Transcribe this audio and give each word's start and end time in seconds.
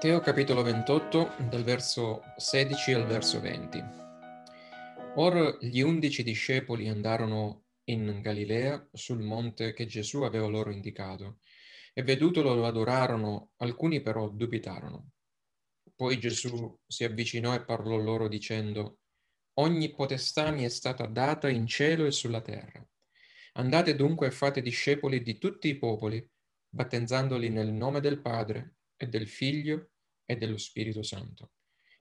Matteo 0.00 0.20
capitolo 0.20 0.62
28 0.62 1.48
dal 1.50 1.64
verso 1.64 2.22
16 2.36 2.92
al 2.92 3.04
verso 3.04 3.40
20. 3.40 3.82
Or 5.16 5.58
gli 5.60 5.80
undici 5.80 6.22
discepoli 6.22 6.88
andarono 6.88 7.64
in 7.88 8.20
Galilea 8.20 8.88
sul 8.92 9.18
monte 9.18 9.72
che 9.72 9.86
Gesù 9.86 10.22
aveva 10.22 10.46
loro 10.46 10.70
indicato 10.70 11.40
e 11.92 12.04
vedutolo 12.04 12.54
lo 12.54 12.66
adorarono, 12.66 13.50
alcuni 13.56 14.00
però 14.00 14.28
dubitarono. 14.28 15.10
Poi 15.96 16.16
Gesù 16.20 16.78
si 16.86 17.02
avvicinò 17.02 17.52
e 17.54 17.64
parlò 17.64 17.96
loro 17.96 18.28
dicendo, 18.28 19.00
Ogni 19.54 19.92
potestà 19.96 20.52
mi 20.52 20.62
è 20.62 20.68
stata 20.68 21.06
data 21.06 21.48
in 21.48 21.66
cielo 21.66 22.06
e 22.06 22.12
sulla 22.12 22.40
terra. 22.40 22.88
Andate 23.54 23.96
dunque 23.96 24.28
e 24.28 24.30
fate 24.30 24.62
discepoli 24.62 25.22
di 25.22 25.38
tutti 25.38 25.66
i 25.66 25.76
popoli, 25.76 26.24
battezzandoli 26.68 27.48
nel 27.48 27.72
nome 27.72 27.98
del 27.98 28.20
Padre 28.20 28.74
e 28.98 29.08
del 29.08 29.26
Figlio 29.26 29.92
e 30.26 30.36
dello 30.36 30.58
Spirito 30.58 31.02
Santo, 31.02 31.52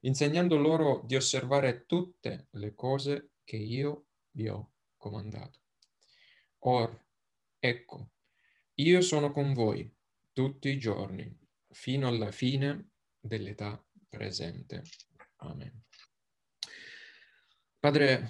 insegnando 0.01 0.57
loro 0.57 1.03
di 1.05 1.15
osservare 1.15 1.85
tutte 1.85 2.47
le 2.51 2.75
cose 2.75 3.35
che 3.45 3.55
io 3.55 4.07
vi 4.31 4.49
ho 4.49 4.73
comandato. 4.97 5.61
Or, 6.59 7.05
ecco, 7.59 8.11
io 8.75 9.01
sono 9.01 9.31
con 9.31 9.53
voi 9.53 9.89
tutti 10.33 10.67
i 10.69 10.77
giorni, 10.77 11.33
fino 11.69 12.07
alla 12.07 12.31
fine 12.31 12.89
dell'età 13.19 13.81
presente. 14.09 14.83
Amen. 15.37 15.83
Padre, 17.79 18.29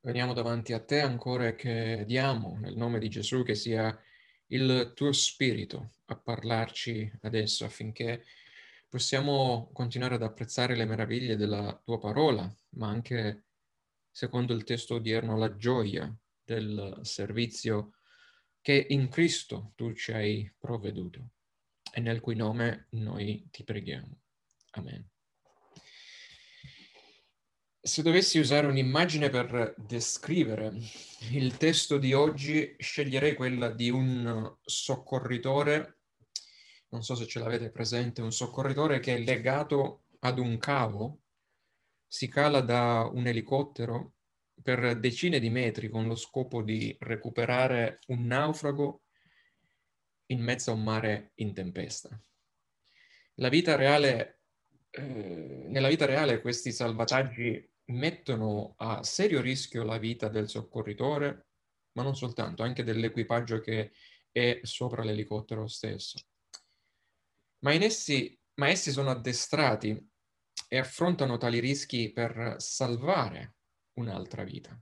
veniamo 0.00 0.34
davanti 0.34 0.72
a 0.72 0.84
te 0.84 1.00
ancora 1.00 1.46
e 1.46 1.56
chiediamo 1.56 2.58
nel 2.58 2.76
nome 2.76 2.98
di 2.98 3.08
Gesù 3.08 3.42
che 3.42 3.54
sia 3.54 3.96
il 4.48 4.92
tuo 4.94 5.12
spirito 5.12 5.92
a 6.06 6.16
parlarci 6.16 7.10
adesso 7.22 7.64
affinché 7.64 8.24
possiamo 8.88 9.70
continuare 9.72 10.14
ad 10.14 10.22
apprezzare 10.22 10.76
le 10.76 10.84
meraviglie 10.84 11.36
della 11.36 11.80
tua 11.84 11.98
parola, 11.98 12.50
ma 12.70 12.88
anche, 12.88 13.44
secondo 14.10 14.54
il 14.54 14.64
testo 14.64 14.94
odierno, 14.94 15.36
la 15.36 15.56
gioia 15.56 16.14
del 16.44 17.00
servizio 17.02 17.92
che 18.60 18.86
in 18.88 19.08
Cristo 19.08 19.72
tu 19.74 19.92
ci 19.92 20.12
hai 20.12 20.52
provveduto 20.58 21.30
e 21.92 22.00
nel 22.00 22.20
cui 22.20 22.36
nome 22.36 22.86
noi 22.90 23.48
ti 23.50 23.64
preghiamo. 23.64 24.20
Amen. 24.72 25.08
Se 27.86 28.02
dovessi 28.02 28.40
usare 28.40 28.66
un'immagine 28.66 29.30
per 29.30 29.72
descrivere 29.78 30.72
il 31.30 31.56
testo 31.56 31.98
di 31.98 32.14
oggi, 32.14 32.74
sceglierei 32.76 33.36
quella 33.36 33.70
di 33.70 33.90
un 33.90 34.56
soccorritore, 34.60 35.98
non 36.88 37.04
so 37.04 37.14
se 37.14 37.28
ce 37.28 37.38
l'avete 37.38 37.70
presente, 37.70 38.22
un 38.22 38.32
soccorritore 38.32 38.98
che 38.98 39.14
è 39.14 39.18
legato 39.20 40.06
ad 40.18 40.40
un 40.40 40.58
cavo, 40.58 41.20
si 42.08 42.26
cala 42.26 42.60
da 42.60 43.08
un 43.08 43.28
elicottero 43.28 44.14
per 44.60 44.98
decine 44.98 45.38
di 45.38 45.48
metri 45.48 45.88
con 45.88 46.08
lo 46.08 46.16
scopo 46.16 46.62
di 46.62 46.94
recuperare 46.98 48.00
un 48.08 48.26
naufrago 48.26 49.02
in 50.30 50.42
mezzo 50.42 50.72
a 50.72 50.74
un 50.74 50.82
mare 50.82 51.30
in 51.36 51.54
tempesta. 51.54 52.20
La 53.34 53.48
vita 53.48 53.76
reale, 53.76 54.40
eh, 54.90 55.66
nella 55.68 55.88
vita 55.88 56.04
reale 56.04 56.40
questi 56.40 56.72
salvataggi 56.72 57.74
mettono 57.86 58.74
a 58.78 59.02
serio 59.02 59.40
rischio 59.40 59.84
la 59.84 59.98
vita 59.98 60.28
del 60.28 60.48
soccorritore, 60.48 61.48
ma 61.92 62.02
non 62.02 62.16
soltanto, 62.16 62.62
anche 62.62 62.82
dell'equipaggio 62.82 63.60
che 63.60 63.92
è 64.30 64.60
sopra 64.62 65.02
l'elicottero 65.02 65.66
stesso. 65.66 66.18
Ma, 67.60 67.72
essi, 67.72 68.38
ma 68.54 68.68
essi 68.68 68.90
sono 68.90 69.10
addestrati 69.10 70.10
e 70.68 70.78
affrontano 70.78 71.36
tali 71.36 71.58
rischi 71.58 72.12
per 72.12 72.56
salvare 72.58 73.56
un'altra 73.94 74.44
vita. 74.44 74.78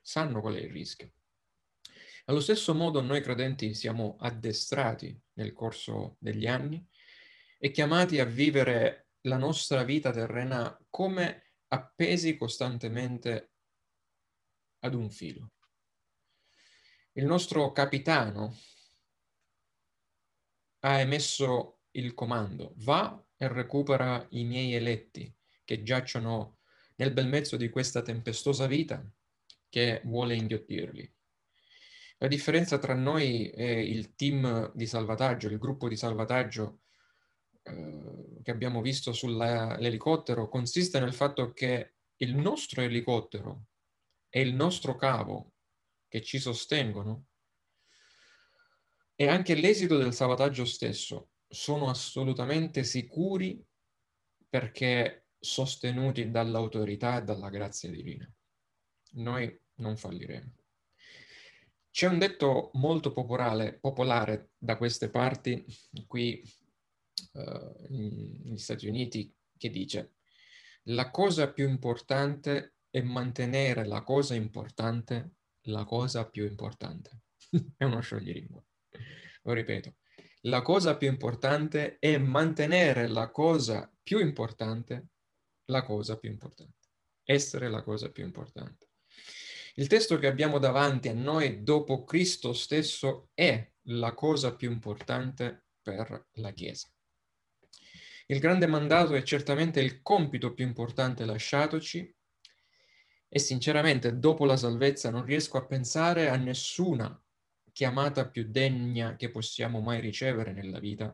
Sanno 0.00 0.40
qual 0.40 0.54
è 0.54 0.60
il 0.60 0.70
rischio. 0.70 1.12
Allo 2.26 2.40
stesso 2.40 2.74
modo 2.74 3.00
noi 3.00 3.22
credenti 3.22 3.74
siamo 3.74 4.16
addestrati 4.20 5.18
nel 5.34 5.52
corso 5.52 6.16
degli 6.20 6.46
anni 6.46 6.84
e 7.58 7.70
chiamati 7.70 8.20
a 8.20 8.24
vivere 8.24 9.08
la 9.22 9.36
nostra 9.36 9.82
vita 9.82 10.12
terrena 10.12 10.78
come 10.88 11.49
appesi 11.72 12.36
costantemente 12.36 13.52
ad 14.80 14.94
un 14.94 15.10
filo. 15.10 15.52
Il 17.12 17.24
nostro 17.24 17.72
capitano 17.72 18.56
ha 20.80 20.98
emesso 20.98 21.80
il 21.92 22.14
comando, 22.14 22.74
va 22.78 23.24
e 23.36 23.48
recupera 23.48 24.26
i 24.30 24.44
miei 24.44 24.74
eletti 24.74 25.32
che 25.64 25.82
giacciono 25.82 26.58
nel 26.96 27.12
bel 27.12 27.28
mezzo 27.28 27.56
di 27.56 27.68
questa 27.68 28.02
tempestosa 28.02 28.66
vita 28.66 29.04
che 29.68 30.00
vuole 30.04 30.34
inghiottirli. 30.34 31.14
La 32.18 32.28
differenza 32.28 32.78
tra 32.78 32.94
noi 32.94 33.50
e 33.50 33.88
il 33.88 34.14
team 34.14 34.72
di 34.74 34.86
salvataggio, 34.86 35.48
il 35.48 35.58
gruppo 35.58 35.88
di 35.88 35.96
salvataggio 35.96 36.80
eh, 37.62 38.40
che 38.42 38.50
abbiamo 38.50 38.80
visto 38.80 39.12
sull'elicottero 39.12 40.48
consiste 40.48 40.98
nel 41.00 41.12
fatto 41.12 41.52
che 41.52 41.94
il 42.16 42.34
nostro 42.36 42.82
elicottero 42.82 43.66
e 44.28 44.40
il 44.40 44.54
nostro 44.54 44.96
cavo 44.96 45.52
che 46.08 46.22
ci 46.22 46.38
sostengono 46.38 47.26
e 49.14 49.28
anche 49.28 49.54
l'esito 49.54 49.98
del 49.98 50.14
salvataggio 50.14 50.64
stesso 50.64 51.32
sono 51.46 51.88
assolutamente 51.88 52.84
sicuri 52.84 53.62
perché 54.48 55.26
sostenuti 55.38 56.30
dall'autorità 56.30 57.18
e 57.18 57.24
dalla 57.24 57.50
grazia 57.50 57.90
divina. 57.90 58.30
Noi 59.12 59.58
non 59.76 59.96
falliremo. 59.96 60.54
C'è 61.90 62.06
un 62.06 62.18
detto 62.18 62.70
molto 62.74 63.12
popolare, 63.12 63.78
popolare 63.78 64.52
da 64.56 64.76
queste 64.76 65.10
parti, 65.10 65.64
qui 66.06 66.42
uh, 67.32 68.54
Stati 68.56 68.86
Uniti 68.86 69.34
che 69.56 69.70
dice 69.70 70.14
la 70.84 71.10
cosa 71.10 71.52
più 71.52 71.68
importante 71.68 72.76
è 72.90 73.00
mantenere 73.02 73.86
la 73.86 74.02
cosa 74.02 74.34
importante 74.34 75.34
la 75.64 75.84
cosa 75.84 76.28
più 76.28 76.46
importante. 76.46 77.22
è 77.76 77.84
uno 77.84 78.00
scioglilingua. 78.00 78.64
Lo 79.42 79.52
ripeto. 79.52 79.96
La 80.44 80.62
cosa 80.62 80.96
più 80.96 81.08
importante 81.08 81.98
è 81.98 82.16
mantenere 82.16 83.08
la 83.08 83.30
cosa 83.30 83.92
più 84.02 84.18
importante 84.20 85.08
la 85.66 85.82
cosa 85.82 86.18
più 86.18 86.30
importante. 86.30 86.88
Essere 87.22 87.68
la 87.68 87.82
cosa 87.82 88.10
più 88.10 88.24
importante. 88.24 88.88
Il 89.74 89.86
testo 89.86 90.18
che 90.18 90.26
abbiamo 90.26 90.58
davanti 90.58 91.08
a 91.08 91.14
noi 91.14 91.62
dopo 91.62 92.02
Cristo 92.04 92.52
stesso 92.52 93.30
è 93.34 93.70
la 93.84 94.14
cosa 94.14 94.56
più 94.56 94.70
importante 94.70 95.66
per 95.80 96.28
la 96.32 96.50
Chiesa. 96.52 96.88
Il 98.30 98.38
grande 98.38 98.68
mandato 98.68 99.14
è 99.14 99.24
certamente 99.24 99.80
il 99.80 100.02
compito 100.02 100.54
più 100.54 100.64
importante 100.64 101.24
lasciatoci 101.24 102.16
e 103.28 103.38
sinceramente 103.40 104.20
dopo 104.20 104.44
la 104.44 104.56
salvezza 104.56 105.10
non 105.10 105.24
riesco 105.24 105.56
a 105.56 105.66
pensare 105.66 106.28
a 106.28 106.36
nessuna 106.36 107.20
chiamata 107.72 108.28
più 108.28 108.48
degna 108.48 109.16
che 109.16 109.30
possiamo 109.30 109.80
mai 109.80 110.00
ricevere 110.00 110.52
nella 110.52 110.78
vita 110.78 111.12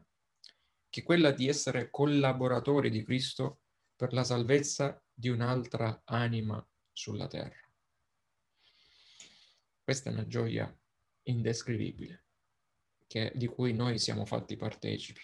che 0.91 1.03
quella 1.03 1.31
di 1.31 1.49
essere 1.49 1.89
collaboratori 1.89 2.91
di 2.91 3.03
Cristo 3.03 3.63
per 3.97 4.13
la 4.13 4.23
salvezza 4.23 5.03
di 5.11 5.31
un'altra 5.31 6.03
anima 6.05 6.63
sulla 6.93 7.29
terra. 7.29 7.67
Questa 9.83 10.11
è 10.11 10.13
una 10.13 10.27
gioia 10.27 10.71
indescrivibile 11.23 12.27
che, 13.07 13.33
di 13.35 13.47
cui 13.47 13.73
noi 13.73 13.99
siamo 13.99 14.27
fatti 14.27 14.57
partecipi. 14.57 15.23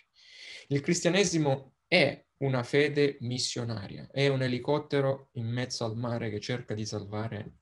Il 0.69 0.81
cristianesimo 0.81 1.75
è 1.93 2.25
una 2.39 2.63
fede 2.63 3.19
missionaria, 3.21 4.09
è 4.11 4.27
un 4.29 4.41
elicottero 4.41 5.29
in 5.33 5.47
mezzo 5.47 5.85
al 5.85 5.95
mare 5.95 6.31
che 6.31 6.41
cerca 6.41 6.73
di 6.73 6.87
salvare 6.87 7.59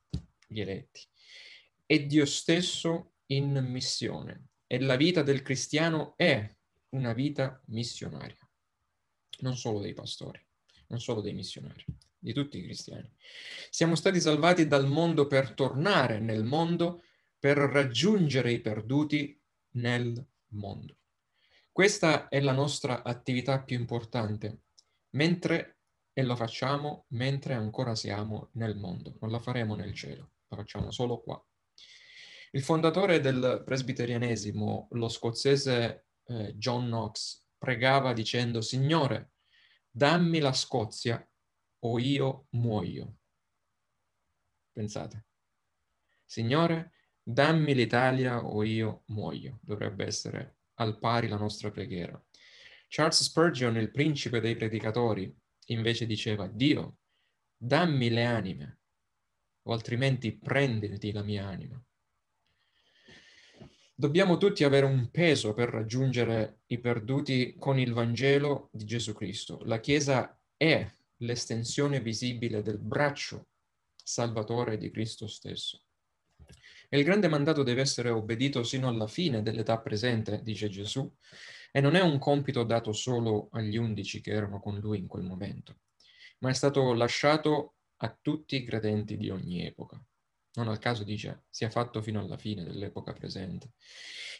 gli 0.47 0.61
eletti. 0.61 1.01
È 1.85 1.99
Dio 2.05 2.25
stesso 2.27 3.15
in 3.27 3.59
missione 3.69 4.51
e 4.69 4.79
la 4.79 4.95
vita 4.95 5.25
del 5.25 5.43
cristiano 5.43 6.15
è 6.17 6.49
una 6.91 7.13
vita 7.13 7.61
missionaria, 7.67 8.39
non 9.41 9.57
solo 9.57 9.81
dei 9.81 9.95
pastori, 9.95 10.41
non 10.87 11.01
solo 11.01 11.23
dei 11.23 11.35
missionari, 11.35 11.85
di 12.17 12.33
tutti 12.33 12.59
i 12.59 12.63
cristiani. 12.63 13.13
Siamo 13.69 13.97
stati 13.97 14.21
salvati 14.21 14.69
dal 14.69 14.87
mondo 14.87 15.27
per 15.27 15.55
tornare 15.55 16.21
nel 16.21 16.45
mondo, 16.45 17.03
per 17.37 17.57
raggiungere 17.57 18.53
i 18.53 18.61
perduti 18.61 19.37
nel 19.71 20.25
mondo. 20.51 21.00
Questa 21.81 22.29
è 22.29 22.41
la 22.41 22.53
nostra 22.53 23.03
attività 23.03 23.63
più 23.63 23.79
importante, 23.79 24.65
mentre 25.13 25.79
e 26.13 26.23
lo 26.23 26.37
facciamo 26.37 27.07
mentre 27.13 27.55
ancora 27.55 27.95
siamo 27.95 28.51
nel 28.53 28.77
mondo, 28.77 29.17
non 29.19 29.31
la 29.31 29.41
faremo 29.41 29.75
nel 29.77 29.95
cielo, 29.95 30.33
la 30.49 30.59
facciamo 30.59 30.91
solo 30.91 31.23
qua. 31.23 31.43
Il 32.51 32.63
fondatore 32.63 33.21
del 33.21 33.63
presbiterianesimo, 33.65 34.89
lo 34.91 35.09
scozzese 35.09 36.05
eh, 36.27 36.55
John 36.57 36.85
Knox, 36.85 37.47
pregava 37.57 38.13
dicendo, 38.13 38.61
Signore, 38.61 39.31
dammi 39.91 40.39
la 40.39 40.53
Scozia 40.53 41.27
o 41.79 41.99
io 41.99 42.49
muoio. 42.51 43.21
Pensate. 44.71 45.29
Signore, 46.27 46.93
dammi 47.23 47.73
l'Italia 47.73 48.45
o 48.45 48.63
io 48.65 49.05
muoio. 49.07 49.61
Dovrebbe 49.63 50.05
essere 50.05 50.59
al 50.81 50.99
pari 50.99 51.29
la 51.29 51.37
nostra 51.37 51.71
preghiera. 51.71 52.21
Charles 52.89 53.23
Spurgeon, 53.23 53.77
il 53.77 53.91
principe 53.91 54.41
dei 54.41 54.57
predicatori, 54.57 55.33
invece 55.67 56.07
diceva, 56.07 56.49
Dio, 56.49 56.97
dammi 57.57 58.09
le 58.09 58.25
anime, 58.25 58.79
o 59.63 59.73
altrimenti 59.73 60.37
prenditi 60.37 61.13
la 61.13 61.23
mia 61.23 61.47
anima. 61.47 61.81
Dobbiamo 63.95 64.39
tutti 64.39 64.65
avere 64.65 64.87
un 64.87 65.11
peso 65.11 65.53
per 65.53 65.69
raggiungere 65.69 66.63
i 66.69 66.81
perduti 66.81 67.55
con 67.59 67.79
il 67.79 67.93
Vangelo 67.93 68.71
di 68.73 68.87
Gesù 68.87 69.13
Cristo. 69.13 69.61
La 69.65 69.79
Chiesa 69.79 70.41
è 70.57 70.91
l'estensione 71.19 72.01
visibile 72.01 72.63
del 72.63 72.79
braccio 72.79 73.49
salvatore 74.03 74.79
di 74.79 74.91
Cristo 74.91 75.27
stesso. 75.27 75.83
E 76.91 76.99
il 76.99 77.05
grande 77.05 77.29
mandato 77.29 77.63
deve 77.63 77.81
essere 77.81 78.11
obbedito 78.11 78.63
sino 78.63 78.89
alla 78.89 79.07
fine 79.07 79.43
dell'età 79.43 79.79
presente, 79.79 80.43
dice 80.43 80.69
Gesù, 80.69 81.11
e 81.73 81.81
non 81.81 81.95
è 81.95 82.03
un 82.03 82.19
compito 82.19 82.65
dato 82.65 82.93
solo 82.93 83.49
agli 83.53 83.79
undici 83.79 84.21
che 84.21 84.33
erano 84.33 84.61
con 84.61 84.79
lui 84.79 84.99
in 84.99 85.07
quel 85.07 85.23
momento, 85.23 85.79
ma 86.41 86.51
è 86.51 86.55
stato 86.55 86.93
lasciato 86.93 87.77
a 88.03 88.19
tutti 88.21 88.57
i 88.57 88.65
credenti 88.65 89.17
di 89.17 89.31
ogni 89.31 89.65
epoca 89.65 89.99
non 90.55 90.69
al 90.69 90.79
caso 90.79 91.05
dice 91.05 91.45
sia 91.49 91.71
fatto 91.71 92.03
fino 92.03 92.21
alla 92.21 92.37
fine 92.37 92.65
dell'epoca 92.65 93.13
presente. 93.13 93.73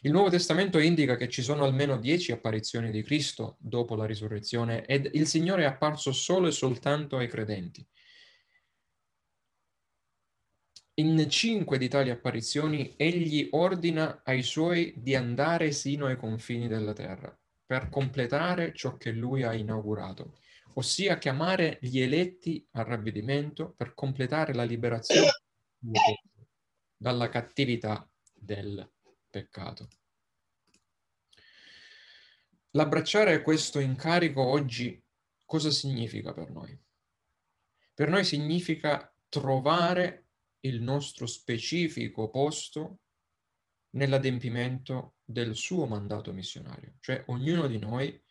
Il 0.01 0.11
Nuovo 0.11 0.29
Testamento 0.29 0.79
indica 0.79 1.15
che 1.15 1.29
ci 1.29 1.41
sono 1.41 1.63
almeno 1.63 1.97
dieci 1.97 2.31
apparizioni 2.31 2.91
di 2.91 3.03
Cristo 3.03 3.57
dopo 3.59 3.95
la 3.95 4.05
risurrezione 4.05 4.85
ed 4.85 5.09
il 5.13 5.27
Signore 5.27 5.63
è 5.63 5.67
apparso 5.67 6.11
solo 6.11 6.47
e 6.47 6.51
soltanto 6.51 7.17
ai 7.17 7.27
credenti. 7.27 7.85
In 11.01 11.27
cinque 11.31 11.79
di 11.79 11.87
tali 11.87 12.11
apparizioni 12.11 12.93
egli 12.95 13.47
ordina 13.53 14.21
ai 14.23 14.43
suoi 14.43 14.93
di 14.95 15.15
andare 15.15 15.71
sino 15.71 16.05
ai 16.05 16.15
confini 16.15 16.67
della 16.67 16.93
terra 16.93 17.35
per 17.65 17.89
completare 17.89 18.71
ciò 18.75 18.97
che 18.97 19.09
lui 19.09 19.41
ha 19.41 19.55
inaugurato, 19.55 20.37
ossia 20.75 21.17
chiamare 21.17 21.79
gli 21.81 21.99
eletti 21.99 22.63
al 22.73 22.85
ravvedimento 22.85 23.73
per 23.75 23.95
completare 23.95 24.53
la 24.53 24.61
liberazione 24.61 25.31
dalla 26.95 27.29
cattività 27.29 28.07
del 28.31 28.87
peccato. 29.27 29.87
L'abbracciare 32.73 33.41
questo 33.41 33.79
incarico 33.79 34.43
oggi 34.43 35.03
cosa 35.45 35.71
significa 35.71 36.31
per 36.31 36.51
noi? 36.51 36.79
Per 37.91 38.07
noi 38.07 38.23
significa 38.23 39.11
trovare 39.29 40.20
il 40.61 40.81
nostro 40.81 41.25
specifico 41.25 42.29
posto 42.29 42.99
nell'adempimento 43.91 45.15
del 45.23 45.55
suo 45.55 45.85
mandato 45.85 46.33
missionario. 46.33 46.95
Cioè 46.99 47.23
ognuno 47.27 47.67
di 47.67 47.77
noi, 47.77 48.21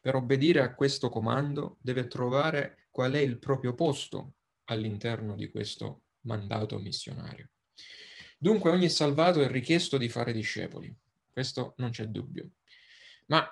per 0.00 0.14
obbedire 0.14 0.60
a 0.60 0.74
questo 0.74 1.08
comando, 1.08 1.78
deve 1.80 2.06
trovare 2.06 2.88
qual 2.90 3.12
è 3.12 3.18
il 3.18 3.38
proprio 3.38 3.74
posto 3.74 4.34
all'interno 4.64 5.34
di 5.34 5.50
questo 5.50 6.02
mandato 6.22 6.78
missionario. 6.78 7.50
Dunque 8.38 8.70
ogni 8.70 8.88
salvato 8.88 9.40
è 9.42 9.48
richiesto 9.48 9.96
di 9.96 10.08
fare 10.08 10.32
discepoli, 10.32 10.94
questo 11.32 11.74
non 11.78 11.90
c'è 11.90 12.06
dubbio. 12.06 12.50
Ma 13.26 13.48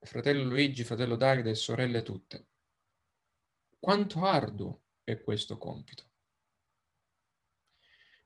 fratello 0.00 0.44
Luigi, 0.44 0.84
fratello 0.84 1.16
Davide 1.16 1.50
e 1.50 1.54
sorelle 1.54 2.02
tutte, 2.02 2.46
quanto 3.78 4.24
arduo 4.24 4.82
è 5.04 5.20
questo 5.20 5.58
compito? 5.58 6.05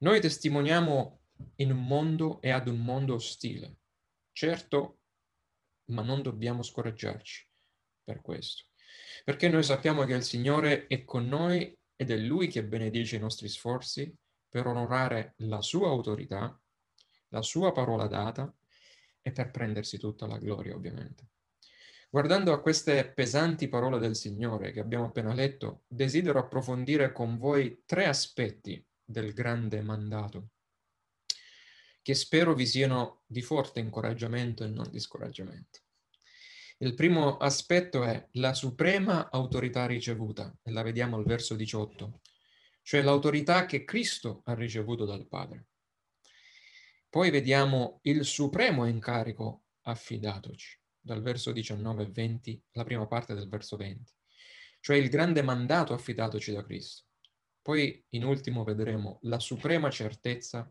Noi 0.02 0.18
testimoniamo 0.18 1.24
in 1.56 1.72
un 1.72 1.86
mondo 1.86 2.40
e 2.40 2.48
ad 2.48 2.68
un 2.68 2.78
mondo 2.78 3.14
ostile, 3.14 3.80
certo, 4.32 5.00
ma 5.90 6.00
non 6.00 6.22
dobbiamo 6.22 6.62
scoraggiarci 6.62 7.46
per 8.02 8.22
questo, 8.22 8.64
perché 9.24 9.50
noi 9.50 9.62
sappiamo 9.62 10.04
che 10.04 10.14
il 10.14 10.22
Signore 10.22 10.86
è 10.86 11.04
con 11.04 11.28
noi 11.28 11.76
ed 11.96 12.10
è 12.10 12.16
Lui 12.16 12.48
che 12.48 12.64
benedice 12.64 13.16
i 13.16 13.20
nostri 13.20 13.48
sforzi 13.48 14.10
per 14.48 14.66
onorare 14.66 15.34
la 15.40 15.60
sua 15.60 15.88
autorità, 15.88 16.58
la 17.28 17.42
sua 17.42 17.72
parola 17.72 18.06
data 18.06 18.50
e 19.20 19.32
per 19.32 19.50
prendersi 19.50 19.98
tutta 19.98 20.26
la 20.26 20.38
gloria, 20.38 20.74
ovviamente. 20.74 21.28
Guardando 22.08 22.54
a 22.54 22.62
queste 22.62 23.12
pesanti 23.12 23.68
parole 23.68 23.98
del 23.98 24.16
Signore 24.16 24.72
che 24.72 24.80
abbiamo 24.80 25.04
appena 25.04 25.34
letto, 25.34 25.82
desidero 25.86 26.38
approfondire 26.38 27.12
con 27.12 27.36
voi 27.36 27.82
tre 27.84 28.06
aspetti 28.06 28.82
del 29.10 29.32
grande 29.32 29.82
mandato, 29.82 30.50
che 32.00 32.14
spero 32.14 32.54
vi 32.54 32.64
siano 32.64 33.22
di 33.26 33.42
forte 33.42 33.80
incoraggiamento 33.80 34.62
e 34.62 34.68
non 34.68 34.88
di 34.90 35.00
scoraggiamento. 35.00 35.80
Il 36.78 36.94
primo 36.94 37.36
aspetto 37.36 38.04
è 38.04 38.28
la 38.32 38.54
suprema 38.54 39.28
autorità 39.30 39.86
ricevuta, 39.86 40.56
e 40.62 40.70
la 40.70 40.82
vediamo 40.82 41.16
al 41.16 41.24
verso 41.24 41.56
18, 41.56 42.20
cioè 42.82 43.02
l'autorità 43.02 43.66
che 43.66 43.84
Cristo 43.84 44.42
ha 44.44 44.54
ricevuto 44.54 45.04
dal 45.04 45.26
Padre. 45.26 45.66
Poi 47.10 47.30
vediamo 47.30 47.98
il 48.04 48.24
supremo 48.24 48.86
incarico 48.86 49.64
affidatoci, 49.82 50.80
dal 51.00 51.20
verso 51.20 51.50
19 51.50 52.04
e 52.04 52.10
20, 52.10 52.62
la 52.72 52.84
prima 52.84 53.06
parte 53.06 53.34
del 53.34 53.48
verso 53.48 53.76
20, 53.76 54.12
cioè 54.78 54.96
il 54.96 55.10
grande 55.10 55.42
mandato 55.42 55.92
affidatoci 55.92 56.52
da 56.52 56.64
Cristo. 56.64 57.08
Poi 57.62 58.04
in 58.10 58.24
ultimo 58.24 58.64
vedremo 58.64 59.18
la 59.22 59.38
suprema 59.38 59.90
certezza 59.90 60.70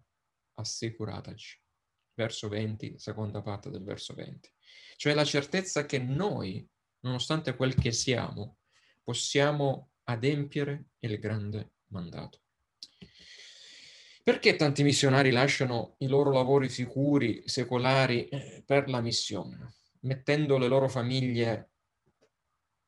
assicurataci, 0.56 1.62
verso 2.14 2.48
20, 2.50 2.98
seconda 2.98 3.42
parte 3.42 3.70
del 3.70 3.84
verso 3.84 4.14
20 4.14 4.52
cioè 5.00 5.14
la 5.14 5.24
certezza 5.24 5.86
che 5.86 5.98
noi, 5.98 6.68
nonostante 7.02 7.56
quel 7.56 7.74
che 7.74 7.94
siamo, 7.94 8.58
possiamo 9.02 9.92
adempiere 10.04 10.90
il 11.00 11.18
grande 11.20 11.76
mandato. 11.88 12.42
Perché 14.22 14.58
tanti 14.58 14.84
missionari 14.84 15.32
lasciano 15.32 15.96
i 16.00 16.08
loro 16.08 16.32
lavori 16.32 16.68
sicuri, 16.68 17.44
secolari, 17.46 18.28
eh, 18.28 18.62
per 18.66 18.90
la 18.90 19.00
missione, 19.00 19.76
mettendo 20.02 20.58
le 20.58 20.68
loro 20.68 20.90
famiglie 20.90 21.70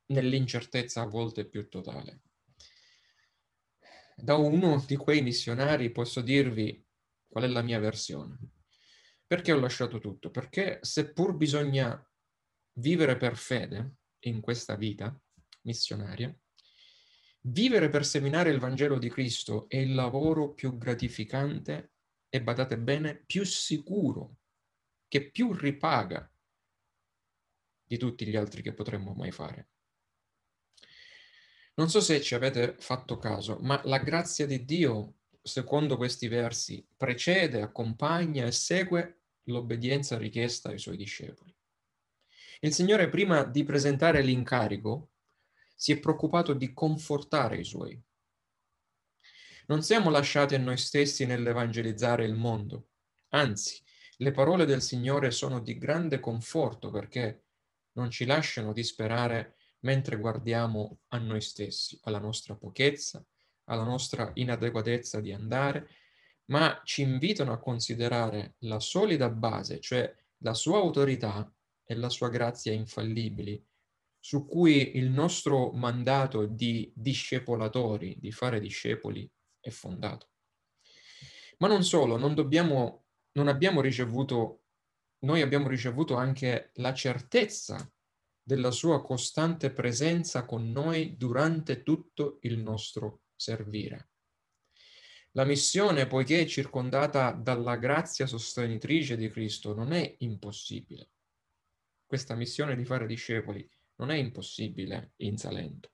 nell'incertezza 0.07 1.01
a 1.01 1.07
volte 1.07 1.45
più 1.45 1.69
totale? 1.69 2.23
Da 4.21 4.35
uno 4.35 4.83
di 4.85 4.97
quei 4.97 5.23
missionari 5.23 5.89
posso 5.89 6.21
dirvi 6.21 6.85
qual 7.27 7.45
è 7.45 7.47
la 7.47 7.63
mia 7.63 7.79
versione. 7.79 8.37
Perché 9.25 9.51
ho 9.51 9.59
lasciato 9.59 9.99
tutto? 9.99 10.29
Perché 10.29 10.77
seppur 10.83 11.35
bisogna 11.35 11.99
vivere 12.73 13.17
per 13.17 13.35
fede 13.35 13.95
in 14.25 14.39
questa 14.39 14.75
vita 14.75 15.19
missionaria, 15.61 16.31
vivere 17.45 17.89
per 17.89 18.05
seminare 18.05 18.51
il 18.51 18.59
Vangelo 18.59 18.99
di 18.99 19.09
Cristo 19.09 19.67
è 19.67 19.77
il 19.77 19.95
lavoro 19.95 20.53
più 20.53 20.77
gratificante 20.77 21.93
e, 22.29 22.43
badate 22.43 22.77
bene, 22.77 23.23
più 23.25 23.43
sicuro, 23.43 24.35
che 25.07 25.31
più 25.31 25.51
ripaga 25.53 26.31
di 27.83 27.97
tutti 27.97 28.27
gli 28.27 28.35
altri 28.35 28.61
che 28.61 28.73
potremmo 28.73 29.13
mai 29.13 29.31
fare. 29.31 29.69
Non 31.81 31.89
so 31.89 31.99
se 31.99 32.21
ci 32.21 32.35
avete 32.35 32.75
fatto 32.77 33.17
caso, 33.17 33.57
ma 33.61 33.81
la 33.85 33.97
grazia 33.97 34.45
di 34.45 34.65
Dio, 34.65 35.15
secondo 35.41 35.97
questi 35.97 36.27
versi, 36.27 36.87
precede, 36.95 37.63
accompagna 37.63 38.45
e 38.45 38.51
segue 38.51 39.21
l'obbedienza 39.45 40.15
richiesta 40.15 40.69
ai 40.69 40.77
suoi 40.77 40.95
discepoli. 40.95 41.51
Il 42.59 42.71
Signore, 42.71 43.09
prima 43.09 43.43
di 43.45 43.63
presentare 43.63 44.21
l'incarico, 44.21 45.13
si 45.73 45.91
è 45.91 45.99
preoccupato 45.99 46.53
di 46.53 46.71
confortare 46.71 47.57
i 47.57 47.63
suoi. 47.63 47.99
Non 49.65 49.81
siamo 49.81 50.11
lasciati 50.11 50.53
a 50.53 50.59
noi 50.59 50.77
stessi 50.77 51.25
nell'evangelizzare 51.25 52.25
il 52.25 52.35
mondo, 52.35 52.89
anzi, 53.29 53.81
le 54.17 54.31
parole 54.31 54.65
del 54.65 54.83
Signore 54.83 55.31
sono 55.31 55.59
di 55.59 55.79
grande 55.79 56.19
conforto 56.19 56.91
perché 56.91 57.45
non 57.93 58.11
ci 58.11 58.25
lasciano 58.25 58.71
disperare 58.71 59.55
mentre 59.81 60.17
guardiamo 60.17 60.99
a 61.09 61.17
noi 61.17 61.41
stessi, 61.41 61.99
alla 62.03 62.19
nostra 62.19 62.55
pochezza, 62.55 63.23
alla 63.65 63.83
nostra 63.83 64.31
inadeguatezza 64.33 65.19
di 65.19 65.31
andare 65.31 65.89
ma 66.51 66.81
ci 66.83 67.01
invitano 67.01 67.53
a 67.53 67.59
considerare 67.59 68.55
la 68.59 68.79
solida 68.79 69.29
base, 69.29 69.79
cioè 69.79 70.13
la 70.39 70.53
sua 70.53 70.79
autorità 70.79 71.51
e 71.83 71.95
la 71.95 72.09
sua 72.09 72.29
grazia 72.29 72.73
infallibili, 72.73 73.63
su 74.19 74.45
cui 74.45 74.97
il 74.97 75.09
nostro 75.09 75.71
mandato 75.71 76.45
di 76.45 76.91
discepolatori, 76.93 78.17
di 78.19 78.31
fare 78.31 78.59
discepoli, 78.59 79.29
è 79.59 79.69
fondato. 79.69 80.29
Ma 81.59 81.67
non 81.67 81.83
solo, 81.83 82.17
non, 82.17 82.35
dobbiamo, 82.35 83.05
non 83.33 83.47
abbiamo 83.47 83.81
ricevuto 83.81 84.57
noi 85.21 85.41
abbiamo 85.41 85.67
ricevuto 85.67 86.15
anche 86.15 86.71
la 86.75 86.95
certezza 86.95 87.91
della 88.51 88.71
sua 88.71 89.01
costante 89.01 89.71
presenza 89.71 90.43
con 90.43 90.71
noi 90.71 91.15
durante 91.15 91.83
tutto 91.83 92.39
il 92.41 92.57
nostro 92.57 93.21
servire. 93.33 94.09
La 95.31 95.45
missione, 95.45 96.05
poiché 96.05 96.41
è 96.41 96.45
circondata 96.45 97.31
dalla 97.31 97.77
grazia 97.77 98.27
sostenitrice 98.27 99.15
di 99.15 99.29
Cristo, 99.29 99.73
non 99.73 99.93
è 99.93 100.15
impossibile. 100.17 101.11
Questa 102.05 102.35
missione 102.35 102.75
di 102.75 102.83
fare 102.83 103.07
discepoli 103.07 103.65
non 103.95 104.11
è 104.11 104.17
impossibile 104.17 105.13
in 105.17 105.37
Salento, 105.37 105.93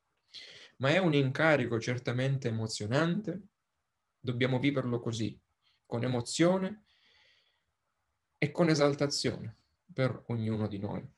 ma 0.77 0.89
è 0.89 0.97
un 0.97 1.13
incarico 1.13 1.79
certamente 1.79 2.47
emozionante. 2.47 3.49
Dobbiamo 4.19 4.57
viverlo 4.57 4.99
così, 4.99 5.39
con 5.85 6.03
emozione 6.03 6.85
e 8.39 8.49
con 8.49 8.67
esaltazione 8.69 9.57
per 9.93 10.23
ognuno 10.29 10.67
di 10.67 10.79
noi. 10.79 11.16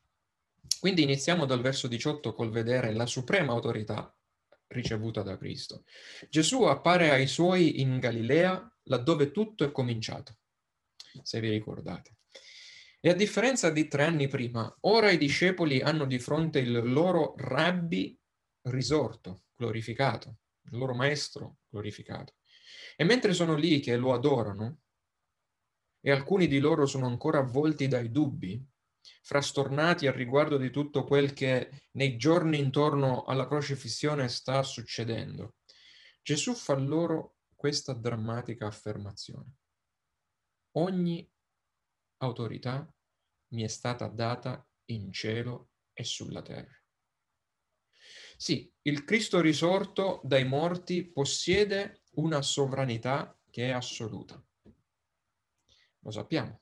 Quindi 0.79 1.03
iniziamo 1.03 1.45
dal 1.45 1.61
verso 1.61 1.88
18 1.88 2.33
col 2.33 2.51
vedere 2.51 2.93
la 2.93 3.05
suprema 3.05 3.53
autorità 3.53 4.13
ricevuta 4.67 5.21
da 5.23 5.38
Cristo. 5.38 5.83
Gesù 6.29 6.63
appare 6.63 7.11
ai 7.11 7.27
suoi 7.27 7.81
in 7.81 7.99
Galilea, 7.99 8.77
laddove 8.83 9.31
tutto 9.31 9.63
è 9.63 9.71
cominciato, 9.71 10.38
se 11.21 11.39
vi 11.39 11.49
ricordate. 11.49 12.17
E 13.01 13.09
a 13.09 13.13
differenza 13.13 13.69
di 13.69 13.88
tre 13.88 14.03
anni 14.03 14.27
prima, 14.27 14.73
ora 14.81 15.09
i 15.09 15.17
discepoli 15.17 15.81
hanno 15.81 16.05
di 16.05 16.19
fronte 16.19 16.59
il 16.59 16.91
loro 16.91 17.33
rabbi 17.38 18.17
risorto, 18.63 19.43
glorificato, 19.55 20.39
il 20.71 20.77
loro 20.77 20.93
maestro 20.93 21.59
glorificato. 21.69 22.35
E 22.97 23.05
mentre 23.05 23.33
sono 23.33 23.55
lì 23.55 23.79
che 23.79 23.95
lo 23.95 24.13
adorano, 24.13 24.79
e 26.01 26.11
alcuni 26.11 26.47
di 26.47 26.59
loro 26.59 26.85
sono 26.85 27.07
ancora 27.07 27.39
avvolti 27.39 27.88
dai 27.88 28.11
dubbi, 28.11 28.61
frastornati 29.21 30.07
al 30.07 30.13
riguardo 30.13 30.57
di 30.57 30.69
tutto 30.69 31.03
quel 31.03 31.33
che 31.33 31.88
nei 31.91 32.17
giorni 32.17 32.59
intorno 32.59 33.23
alla 33.23 33.47
crocifissione 33.47 34.27
sta 34.27 34.63
succedendo, 34.63 35.55
Gesù 36.21 36.53
fa 36.53 36.75
loro 36.75 37.38
questa 37.55 37.93
drammatica 37.93 38.67
affermazione. 38.67 39.57
Ogni 40.77 41.29
autorità 42.17 42.91
mi 43.53 43.63
è 43.63 43.67
stata 43.67 44.07
data 44.07 44.65
in 44.85 45.11
cielo 45.11 45.71
e 45.93 46.03
sulla 46.03 46.41
terra. 46.41 46.77
Sì, 48.38 48.71
il 48.83 49.03
Cristo 49.03 49.41
risorto 49.41 50.21
dai 50.23 50.45
morti 50.45 51.11
possiede 51.11 52.03
una 52.11 52.41
sovranità 52.41 53.38
che 53.49 53.67
è 53.67 53.71
assoluta. 53.71 54.41
Lo 55.99 56.11
sappiamo 56.11 56.61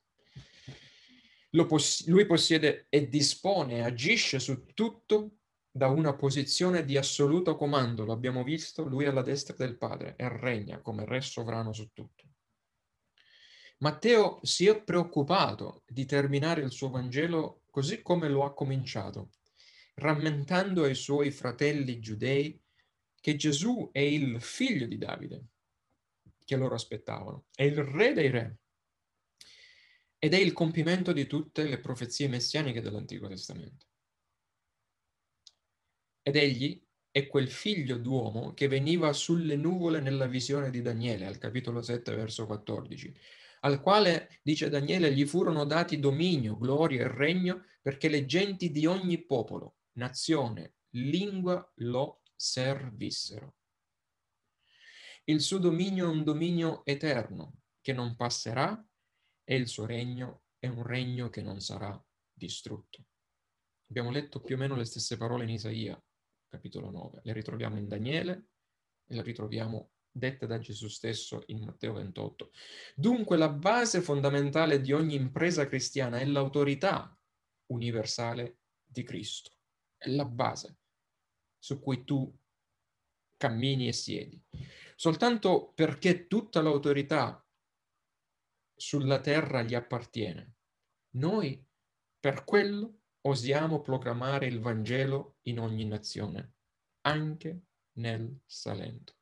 poss- 1.66 2.08
lui 2.08 2.26
possiede 2.26 2.88
e 2.90 3.08
dispone, 3.08 3.84
agisce 3.84 4.40
su 4.40 4.66
tutto 4.74 5.38
da 5.72 5.88
una 5.88 6.16
posizione 6.16 6.84
di 6.84 6.98
assoluto 6.98 7.56
comando, 7.56 8.04
lo 8.04 8.12
abbiamo 8.12 8.44
visto, 8.44 8.84
lui 8.84 9.06
è 9.06 9.08
alla 9.08 9.22
destra 9.22 9.56
del 9.56 9.78
Padre 9.78 10.16
e 10.18 10.28
regna 10.28 10.82
come 10.82 11.06
re 11.06 11.22
sovrano 11.22 11.72
su 11.72 11.92
tutto. 11.94 12.26
Matteo 13.80 14.40
si 14.42 14.66
è 14.66 14.82
preoccupato 14.82 15.84
di 15.86 16.06
terminare 16.06 16.62
il 16.62 16.72
suo 16.72 16.90
Vangelo 16.90 17.62
così 17.70 18.02
come 18.02 18.28
lo 18.28 18.44
ha 18.44 18.54
cominciato, 18.54 19.30
rammentando 19.96 20.84
ai 20.84 20.96
suoi 20.96 21.30
fratelli 21.30 22.00
giudei 22.00 22.60
che 23.20 23.36
Gesù 23.36 23.90
è 23.92 24.00
il 24.00 24.42
figlio 24.42 24.88
di 24.88 24.98
Davide, 24.98 25.46
che 26.44 26.56
loro 26.56 26.74
aspettavano, 26.74 27.46
è 27.54 27.64
il 27.64 27.84
re 27.84 28.14
dei 28.14 28.30
re, 28.32 28.58
ed 30.20 30.34
è 30.34 30.38
il 30.38 30.54
compimento 30.54 31.14
di 31.14 31.28
tutte 31.28 31.64
le 31.64 31.80
profezie 31.80 32.28
messianiche 32.28 32.82
dell'Antico 32.82 33.28
Testamento. 33.28 33.86
Ed 36.22 36.36
egli 36.36 36.84
è 37.12 37.28
quel 37.28 37.50
figlio 37.50 37.98
d'uomo 37.98 38.54
che 38.54 38.68
veniva 38.68 39.14
sulle 39.14 39.56
nuvole 39.56 40.02
nella 40.02 40.28
visione 40.28 40.70
di 40.70 40.82
Daniele, 40.82 41.26
al 41.26 41.38
capitolo 41.38 41.82
7, 41.82 42.16
verso 42.16 42.46
14, 42.46 43.16
al 43.62 43.82
quale, 43.82 44.40
dice 44.44 44.70
Daniele, 44.70 45.14
gli 45.14 45.26
furono 45.26 45.66
dati 45.66 46.00
dominio, 46.00 46.58
gloria 46.58 47.02
e 47.02 47.08
regno 47.08 47.64
perché 47.82 48.10
le 48.10 48.26
genti 48.26 48.72
di 48.72 48.86
ogni 48.86 49.24
popolo, 49.26 49.78
nazione, 49.94 50.76
lingua 50.92 51.72
lo 51.78 52.22
servissero. 52.36 53.56
Il 55.24 55.42
suo 55.42 55.58
dominio 55.58 56.06
è 56.06 56.10
un 56.10 56.24
dominio 56.24 56.86
eterno 56.86 57.62
che 57.82 57.94
non 57.94 58.16
passerà 58.16 58.87
e 59.50 59.56
il 59.56 59.70
suo 59.70 59.86
regno 59.86 60.44
è 60.60 60.68
un 60.68 60.84
regno 60.84 61.30
che 61.30 61.42
non 61.42 61.62
sarà 61.62 61.98
distrutto. 62.34 63.06
Abbiamo 63.90 64.12
letto 64.12 64.42
più 64.42 64.56
o 64.56 64.58
meno 64.58 64.76
le 64.76 64.84
stesse 64.84 65.16
parole 65.16 65.46
in 65.46 65.52
Isaia, 65.52 65.98
capitolo 66.50 66.92
9. 66.92 67.22
Le 67.24 67.32
ritroviamo 67.32 67.78
in 67.78 67.88
Daniele 67.88 68.48
e 69.08 69.16
le 69.16 69.22
ritroviamo 69.22 69.92
dette 70.12 70.48
da 70.48 70.60
Gesù 70.60 70.90
stesso 70.90 71.44
in 71.46 71.64
Matteo 71.64 71.94
28. 71.94 72.52
Dunque 72.94 73.38
la 73.38 73.48
base 73.48 74.02
fondamentale 74.02 74.82
di 74.82 74.92
ogni 74.92 75.16
impresa 75.16 75.66
cristiana 75.66 76.20
è 76.20 76.26
l'autorità 76.26 77.18
universale 77.68 78.60
di 78.84 79.04
Cristo. 79.04 79.52
È 79.96 80.10
la 80.10 80.26
base 80.26 80.80
su 81.58 81.80
cui 81.80 82.04
tu 82.04 82.38
cammini 83.38 83.88
e 83.88 83.94
siedi. 83.94 84.44
Soltanto 84.98 85.72
perché 85.74 86.28
tutta 86.28 86.62
l'autorità 86.62 87.42
sulla 88.78 89.20
terra 89.20 89.64
gli 89.64 89.74
appartiene. 89.74 90.54
Noi 91.16 91.62
per 92.20 92.44
quello 92.44 93.02
osiamo 93.22 93.82
proclamare 93.82 94.46
il 94.46 94.60
Vangelo 94.60 95.38
in 95.44 95.60
ogni 95.60 95.86
nazione, 95.86 96.54
anche 97.02 97.64
nel 97.94 98.40
Salento. 98.46 99.16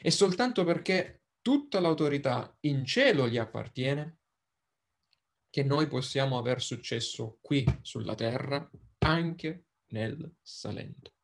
E 0.00 0.10
soltanto 0.10 0.64
perché 0.64 1.24
tutta 1.42 1.80
l'autorità 1.80 2.56
in 2.60 2.84
cielo 2.84 3.28
gli 3.28 3.38
appartiene, 3.38 4.18
che 5.50 5.62
noi 5.62 5.86
possiamo 5.86 6.38
aver 6.38 6.62
successo 6.62 7.38
qui 7.40 7.64
sulla 7.82 8.14
terra, 8.14 8.68
anche 8.98 9.66
nel 9.88 10.36
Salento. 10.42 11.14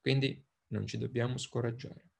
Quindi 0.00 0.44
non 0.68 0.86
ci 0.86 0.98
dobbiamo 0.98 1.38
scoraggiare. 1.38 2.10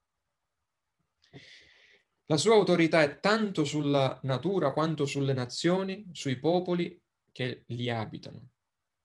La 2.33 2.39
sua 2.39 2.55
autorità 2.55 3.03
è 3.03 3.21
tanto 3.21 3.62
sulla 3.62 4.19
natura 4.23 4.73
quanto 4.73 5.05
sulle 5.05 5.35
nazioni, 5.35 6.09
sui 6.12 6.39
popoli 6.39 6.99
che 7.31 7.65
li 7.67 7.91
abitano. 7.91 8.53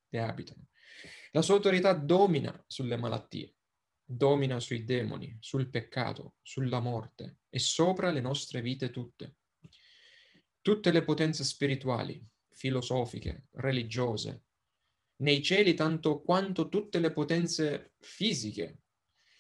Li 0.08 0.18
abitano. 0.18 0.70
La 1.32 1.42
sua 1.42 1.56
autorità 1.56 1.92
domina 1.92 2.64
sulle 2.66 2.96
malattie, 2.96 3.56
domina 4.02 4.62
sui 4.62 4.86
demoni, 4.86 5.36
sul 5.42 5.70
peccato, 5.70 6.36
sulla 6.42 6.80
morte 6.80 7.40
e 7.50 7.60
sopra 7.60 8.12
le 8.12 8.22
nostre 8.22 8.62
vite 8.62 8.92
tutte. 8.92 9.36
Tutte 10.62 10.92
le 10.94 11.04
potenze 11.04 11.44
spirituali, 11.44 12.26
filosofiche, 12.54 13.48
religiose, 13.56 14.44
nei 15.18 15.44
cieli 15.44 15.74
tanto 15.74 16.22
quanto 16.22 16.70
tutte 16.70 17.00
le 17.00 17.12
potenze 17.12 17.92
fisiche, 18.00 18.84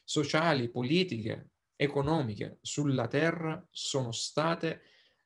sociali, 0.03 0.69
politiche, 0.69 1.51
economiche 1.77 2.57
sulla 2.61 3.07
terra 3.07 3.65
sono 3.71 4.11
state 4.11 4.81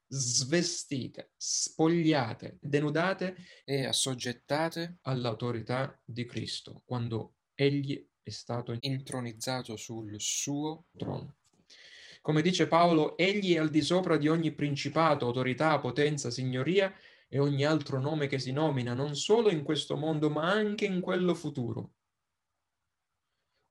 svestite, 0.05 1.31
spogliate, 1.37 2.57
denudate 2.61 3.35
e 3.63 3.85
assoggettate 3.85 4.97
all'autorità 5.03 5.99
di 6.03 6.25
Cristo 6.25 6.83
quando 6.85 7.37
egli 7.55 8.05
è 8.21 8.29
stato 8.29 8.75
intronizzato 8.81 9.75
sul 9.77 10.13
suo 10.19 10.85
trono. 10.95 11.37
Come 12.21 12.41
dice 12.41 12.67
Paolo, 12.67 13.17
egli 13.17 13.55
è 13.55 13.57
al 13.57 13.69
di 13.69 13.81
sopra 13.81 14.17
di 14.17 14.27
ogni 14.27 14.53
principato, 14.53 15.25
autorità, 15.25 15.79
potenza, 15.79 16.29
signoria 16.29 16.93
e 17.27 17.39
ogni 17.39 17.65
altro 17.65 17.99
nome 17.99 18.27
che 18.27 18.37
si 18.37 18.51
nomina, 18.51 18.93
non 18.93 19.15
solo 19.15 19.49
in 19.49 19.63
questo 19.63 19.95
mondo, 19.95 20.29
ma 20.29 20.51
anche 20.51 20.85
in 20.85 20.99
quello 20.99 21.33
futuro. 21.33 21.93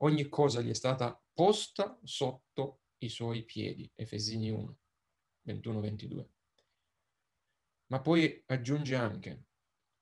Ogni 0.02 0.28
cosa 0.28 0.60
gli 0.60 0.70
è 0.70 0.74
stata 0.74 1.20
posta 1.32 1.98
sotto 2.02 2.82
i 2.98 3.08
suoi 3.08 3.44
piedi. 3.44 3.90
Efesini 3.94 4.50
1, 4.50 4.78
21-22. 5.46 6.26
Ma 7.86 8.00
poi 8.00 8.42
aggiunge 8.46 8.94
anche 8.94 9.44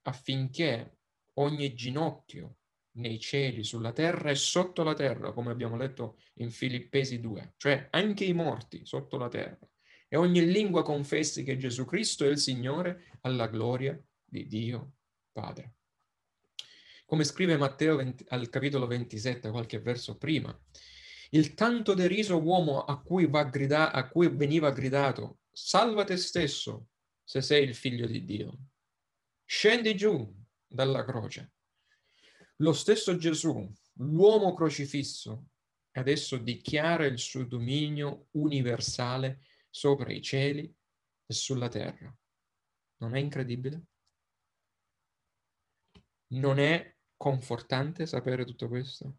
affinché 0.02 0.98
ogni 1.34 1.74
ginocchio 1.74 2.56
nei 2.98 3.18
cieli, 3.20 3.62
sulla 3.62 3.92
terra 3.92 4.30
e 4.30 4.34
sotto 4.34 4.82
la 4.82 4.94
terra, 4.94 5.32
come 5.32 5.50
abbiamo 5.50 5.76
letto 5.76 6.18
in 6.34 6.50
Filippesi 6.50 7.20
2, 7.20 7.54
cioè 7.56 7.88
anche 7.90 8.24
i 8.24 8.32
morti 8.32 8.84
sotto 8.84 9.16
la 9.16 9.28
terra, 9.28 9.68
e 10.08 10.16
ogni 10.16 10.44
lingua 10.44 10.82
confessi 10.82 11.44
che 11.44 11.56
Gesù 11.56 11.84
Cristo 11.84 12.24
è 12.24 12.28
il 12.28 12.38
Signore 12.38 13.18
alla 13.20 13.46
gloria 13.46 14.00
di 14.24 14.46
Dio 14.46 14.94
Padre. 15.30 15.77
Come 17.08 17.24
scrive 17.24 17.56
Matteo 17.56 17.96
20, 17.96 18.26
al 18.28 18.50
capitolo 18.50 18.86
27, 18.86 19.48
qualche 19.48 19.80
verso 19.80 20.18
prima, 20.18 20.54
il 21.30 21.54
tanto 21.54 21.94
deriso 21.94 22.36
uomo 22.36 22.84
a 22.84 23.00
cui, 23.00 23.26
va 23.26 23.48
a 23.48 24.08
cui 24.08 24.28
veniva 24.28 24.70
gridato, 24.72 25.38
salva 25.50 26.04
te 26.04 26.18
stesso 26.18 26.88
se 27.24 27.40
sei 27.40 27.64
il 27.64 27.74
figlio 27.74 28.06
di 28.06 28.26
Dio. 28.26 28.58
scendi 29.42 29.96
giù 29.96 30.30
dalla 30.66 31.02
croce. 31.02 31.54
Lo 32.56 32.74
stesso 32.74 33.16
Gesù, 33.16 33.66
l'uomo 34.00 34.52
crocifisso, 34.52 35.46
adesso 35.92 36.36
dichiara 36.36 37.06
il 37.06 37.18
suo 37.18 37.44
dominio 37.44 38.26
universale 38.32 39.46
sopra 39.70 40.12
i 40.12 40.20
cieli 40.20 40.70
e 41.24 41.32
sulla 41.32 41.68
terra. 41.68 42.14
Non 42.98 43.16
è 43.16 43.18
incredibile? 43.18 43.82
Non 46.32 46.58
è 46.58 46.96
confortante 47.18 48.06
sapere 48.06 48.46
tutto 48.46 48.68
questo? 48.68 49.18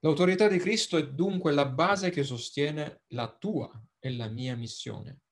L'autorità 0.00 0.46
di 0.46 0.58
Cristo 0.58 0.96
è 0.96 1.08
dunque 1.08 1.52
la 1.52 1.66
base 1.66 2.10
che 2.10 2.22
sostiene 2.22 3.02
la 3.08 3.28
tua 3.28 3.70
e 3.98 4.14
la 4.14 4.28
mia 4.28 4.56
missione, 4.56 5.22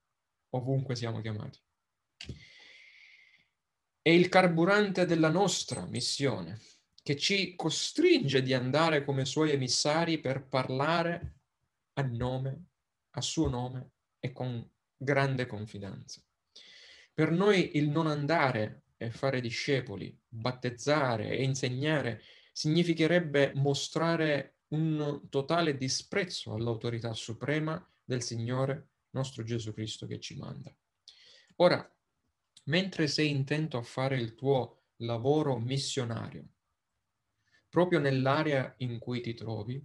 ovunque 0.51 0.97
siamo 0.97 1.21
chiamati. 1.21 1.61
È 4.03 4.11
il 4.11 4.29
carburante 4.29 5.07
della 5.07 5.31
nostra 5.31 5.87
missione, 5.87 6.61
che 7.03 7.17
ci 7.17 7.55
costringe 7.55 8.43
di 8.43 8.53
andare 8.53 9.05
come 9.05 9.25
suoi 9.25 9.53
emissari 9.53 10.19
per 10.21 10.47
parlare 10.47 11.37
a 11.95 12.03
nome, 12.03 12.67
a 13.13 13.21
suo 13.23 13.49
nome 13.49 13.93
e 14.19 14.33
con 14.33 14.69
grande 14.95 15.47
confidenza. 15.47 16.23
Per 17.15 17.31
noi 17.31 17.77
il 17.77 17.89
non 17.89 18.07
andare 18.07 18.83
e 18.99 19.11
fare 19.11 19.41
discepoli, 19.41 20.15
battezzare 20.29 21.31
e 21.31 21.43
insegnare 21.43 22.21
significherebbe 22.53 23.53
mostrare 23.55 24.57
un 24.69 25.23
totale 25.31 25.77
disprezzo 25.77 26.53
all'autorità 26.53 27.15
suprema 27.15 27.83
del 28.05 28.23
Signore 28.23 28.89
nostro 29.11 29.45
Gesù 29.45 29.73
Cristo 29.73 30.07
che 30.07 30.19
ci 30.21 30.37
manda. 30.37 30.75
Ora, 31.57 31.91
mentre 32.65 33.07
sei 33.07 33.31
intento 33.31 33.79
a 33.79 33.83
fare 33.83 34.17
il 34.17 34.35
tuo 34.35 34.83
lavoro 34.97 35.59
missionario, 35.59 36.45
proprio 37.69 38.01
nell'area 38.01 38.75
in 38.79 38.99
cui 38.99 39.21
ti 39.21 39.35
trovi, 39.35 39.83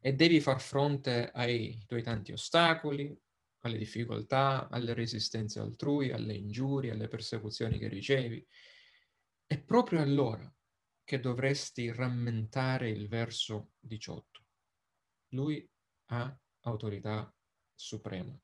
e 0.00 0.12
devi 0.12 0.40
far 0.40 0.60
fronte 0.60 1.30
ai 1.32 1.82
tuoi 1.86 2.02
tanti 2.02 2.32
ostacoli, 2.32 3.16
alle 3.60 3.78
difficoltà, 3.78 4.68
alle 4.68 4.94
resistenze 4.94 5.60
altrui, 5.60 6.12
alle 6.12 6.34
ingiurie, 6.34 6.92
alle 6.92 7.08
persecuzioni 7.08 7.78
che 7.78 7.88
ricevi. 7.88 8.46
È 9.46 9.58
proprio 9.58 10.00
allora 10.00 10.52
che 11.04 11.20
dovresti 11.20 11.92
rammentare 11.92 12.90
il 12.90 13.08
verso 13.08 13.72
18. 13.78 14.44
Lui 15.30 15.68
ha 16.06 16.38
autorità 16.62 17.32
suprema. 17.74 18.38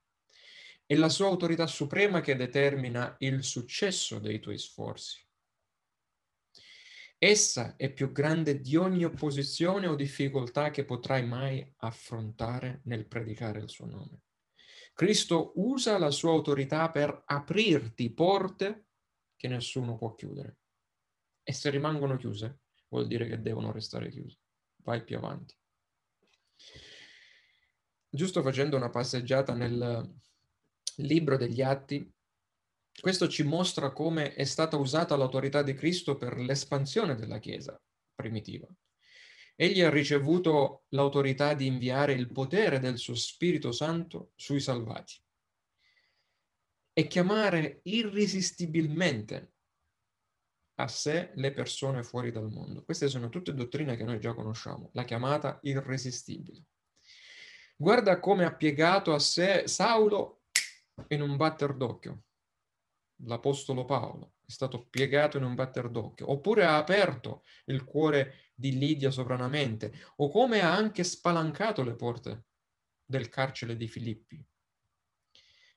È 0.84 0.94
la 0.94 1.08
sua 1.08 1.26
autorità 1.26 1.66
suprema 1.66 2.20
che 2.20 2.36
determina 2.36 3.16
il 3.18 3.42
successo 3.42 4.18
dei 4.18 4.40
tuoi 4.40 4.58
sforzi. 4.58 5.26
Essa 7.18 7.76
è 7.76 7.92
più 7.92 8.10
grande 8.10 8.60
di 8.60 8.74
ogni 8.76 9.04
opposizione 9.04 9.86
o 9.86 9.94
difficoltà 9.94 10.70
che 10.70 10.84
potrai 10.84 11.24
mai 11.24 11.64
affrontare 11.78 12.80
nel 12.84 13.06
predicare 13.06 13.60
il 13.60 13.68
suo 13.68 13.86
nome. 13.86 14.22
Cristo 14.94 15.52
usa 15.56 15.98
la 15.98 16.10
sua 16.10 16.30
autorità 16.30 16.90
per 16.90 17.22
aprirti 17.26 18.12
porte 18.12 18.86
che 19.36 19.48
nessuno 19.48 19.96
può 19.96 20.14
chiudere. 20.14 20.58
E 21.42 21.52
se 21.52 21.70
rimangono 21.70 22.16
chiuse, 22.16 22.60
vuol 22.88 23.06
dire 23.06 23.26
che 23.26 23.40
devono 23.40 23.72
restare 23.72 24.10
chiuse. 24.10 24.38
Vai 24.76 25.02
più 25.02 25.16
avanti. 25.16 25.56
Giusto 28.08 28.42
facendo 28.42 28.76
una 28.76 28.90
passeggiata 28.90 29.54
nel 29.54 30.20
libro 30.96 31.36
degli 31.36 31.62
Atti, 31.62 32.12
questo 33.00 33.26
ci 33.28 33.42
mostra 33.42 33.90
come 33.92 34.34
è 34.34 34.44
stata 34.44 34.76
usata 34.76 35.16
l'autorità 35.16 35.62
di 35.62 35.72
Cristo 35.72 36.16
per 36.16 36.36
l'espansione 36.36 37.14
della 37.14 37.38
Chiesa 37.38 37.80
primitiva. 38.14 38.68
Egli 39.54 39.82
ha 39.82 39.90
ricevuto 39.90 40.84
l'autorità 40.88 41.54
di 41.54 41.66
inviare 41.66 42.12
il 42.12 42.30
potere 42.32 42.78
del 42.78 42.98
suo 42.98 43.14
Spirito 43.14 43.70
Santo 43.70 44.32
sui 44.34 44.60
salvati 44.60 45.14
e 46.94 47.06
chiamare 47.06 47.80
irresistibilmente 47.84 49.52
a 50.76 50.88
sé 50.88 51.30
le 51.34 51.52
persone 51.52 52.02
fuori 52.02 52.30
dal 52.30 52.50
mondo. 52.50 52.84
Queste 52.84 53.08
sono 53.08 53.28
tutte 53.28 53.54
dottrine 53.54 53.96
che 53.96 54.04
noi 54.04 54.18
già 54.18 54.34
conosciamo, 54.34 54.90
la 54.94 55.04
chiamata 55.04 55.58
irresistibile. 55.62 56.64
Guarda 57.76 58.18
come 58.20 58.44
ha 58.44 58.54
piegato 58.54 59.12
a 59.12 59.18
sé 59.18 59.66
Saulo 59.66 60.42
in 61.08 61.20
un 61.20 61.36
batter 61.36 61.74
d'occhio, 61.74 62.24
l'Apostolo 63.24 63.84
Paolo 63.84 64.31
è 64.44 64.50
stato 64.50 64.86
piegato 64.88 65.36
in 65.36 65.44
un 65.44 65.54
batter 65.54 65.88
d'occhio, 65.88 66.30
oppure 66.30 66.64
ha 66.64 66.76
aperto 66.76 67.44
il 67.66 67.84
cuore 67.84 68.50
di 68.54 68.76
Lidia 68.76 69.10
sovranamente, 69.10 69.92
o 70.16 70.28
come 70.28 70.60
ha 70.60 70.74
anche 70.74 71.04
spalancato 71.04 71.82
le 71.82 71.94
porte 71.94 72.44
del 73.04 73.28
carcere 73.28 73.76
di 73.76 73.88
Filippi 73.88 74.44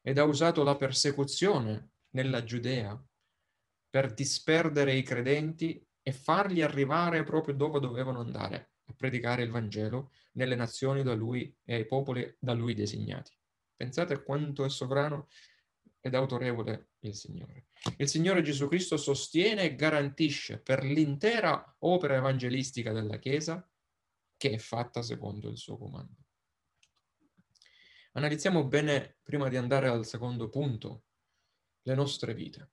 ed 0.01 0.19
ha 0.19 0.23
usato 0.23 0.63
la 0.63 0.75
persecuzione 0.75 1.93
nella 2.11 2.43
Giudea 2.43 3.03
per 3.89 4.13
disperdere 4.13 4.93
i 4.93 5.01
credenti 5.01 5.83
e 6.03 6.11
farli 6.11 6.61
arrivare 6.61 7.23
proprio 7.23 7.55
dove 7.55 7.79
dovevano 7.79 8.19
andare, 8.19 8.73
a 8.85 8.93
predicare 8.93 9.41
il 9.41 9.49
Vangelo 9.49 10.11
nelle 10.33 10.53
nazioni 10.55 11.01
da 11.01 11.15
lui 11.15 11.55
e 11.63 11.73
ai 11.73 11.85
popoli 11.87 12.35
da 12.39 12.53
lui 12.53 12.75
designati. 12.75 13.35
Pensate 13.75 14.21
quanto 14.21 14.63
è 14.63 14.69
sovrano 14.69 15.27
ed 15.99 16.13
autorevole 16.13 16.89
il 16.99 17.15
Signore. 17.15 17.65
Il 17.97 18.09
Signore 18.09 18.41
Gesù 18.41 18.67
Cristo 18.67 18.97
sostiene 18.97 19.63
e 19.63 19.75
garantisce 19.75 20.59
per 20.59 20.83
l'intera 20.83 21.75
opera 21.79 22.15
evangelistica 22.15 22.91
della 22.91 23.19
Chiesa 23.19 23.67
che 24.37 24.51
è 24.51 24.57
fatta 24.57 25.01
secondo 25.01 25.49
il 25.49 25.57
suo 25.57 25.77
comando. 25.77 26.23
Analizziamo 28.13 28.65
bene, 28.65 29.17
prima 29.23 29.49
di 29.49 29.57
andare 29.57 29.87
al 29.87 30.05
secondo 30.05 30.49
punto, 30.49 31.05
le 31.83 31.95
nostre 31.95 32.33
vite. 32.33 32.71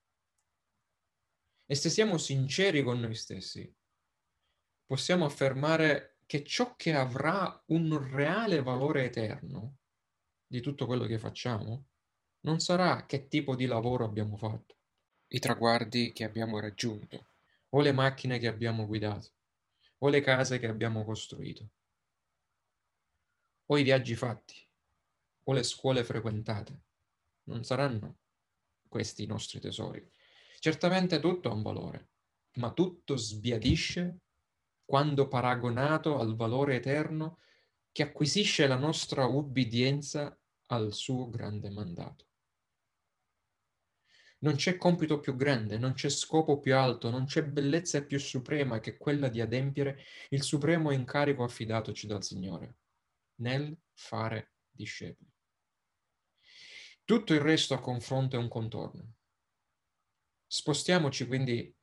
E 1.67 1.75
se 1.75 1.91
siamo 1.91 2.19
sinceri 2.19 2.83
con 2.83 3.01
noi 3.01 3.15
stessi, 3.15 3.73
possiamo 4.85 5.25
affermare 5.25 6.19
che 6.27 6.45
ciò 6.45 6.77
che 6.77 6.95
avrà 6.95 7.63
un 7.67 8.11
reale 8.13 8.63
valore 8.63 9.05
eterno 9.05 9.79
di 10.47 10.61
tutto 10.61 10.87
quello 10.87 11.07
che 11.07 11.19
facciamo 11.19 11.87
non 12.41 12.61
sarà 12.61 13.07
che 13.07 13.29
tipo 13.29 13.55
di 13.55 13.67
lavoro 13.67 14.05
abbiamo 14.05 14.37
fatto, 14.37 14.77
i 15.35 15.39
traguardi 15.39 16.13
che 16.13 16.25
abbiamo 16.25 16.61
raggiunto, 16.61 17.27
o 17.71 17.81
le 17.81 17.93
macchine 17.93 18.39
che 18.39 18.49
abbiamo 18.49 18.87
guidato, 18.87 19.31
o 19.99 20.09
le 20.09 20.21
case 20.21 20.59
che 20.59 20.67
abbiamo 20.67 21.05
costruito, 21.05 21.69
o 23.65 23.79
i 23.79 23.83
viaggi 23.83 24.15
fatti, 24.15 24.55
o 25.45 25.53
le 25.55 25.63
scuole 25.63 26.05
frequentate. 26.05 26.81
Non 27.45 27.65
saranno 27.65 28.19
questi 28.89 29.23
i 29.23 29.27
nostri 29.27 29.59
tesori. 29.59 30.07
Certamente 30.59 31.19
tutto 31.19 31.49
ha 31.49 31.55
un 31.55 31.63
valore, 31.63 32.09
ma 32.57 32.71
tutto 32.73 33.17
sbiadisce 33.17 34.19
quando 34.85 35.29
paragonato 35.29 36.19
al 36.19 36.37
valore 36.37 36.77
eterno 36.77 37.39
che 37.91 38.03
acquisisce 38.03 38.67
la 38.67 38.77
nostra 38.77 39.25
ubbidienza 39.25 40.39
al 40.67 40.93
suo 40.93 41.31
grande 41.31 41.71
mandato. 41.71 42.27
Non 44.43 44.57
c'è 44.57 44.77
compito 44.77 45.21
più 45.21 45.37
grande, 45.37 45.79
non 45.79 45.93
c'è 45.93 46.09
scopo 46.09 46.59
più 46.59 46.75
alto, 46.75 47.11
non 47.11 47.27
c'è 47.27 47.45
bellezza 47.45 48.03
più 48.05 48.19
suprema 48.19 48.81
che 48.81 48.97
quella 48.97 49.29
di 49.29 49.41
adempiere 49.41 50.05
il 50.31 50.43
supremo 50.43 50.91
incarico 50.91 51.45
affidatoci 51.45 52.09
dal 52.09 52.25
Signore, 52.25 52.79
nel 53.37 53.77
fare 53.93 54.55
discepoli. 54.69 55.31
Tutto 57.05 57.35
il 57.35 57.41
resto 57.41 57.75
a 57.75 57.81
confronto 57.81 58.35
è 58.35 58.39
un 58.39 58.49
contorno. 58.49 59.15
Spostiamoci 60.47 61.27
quindi 61.27 61.75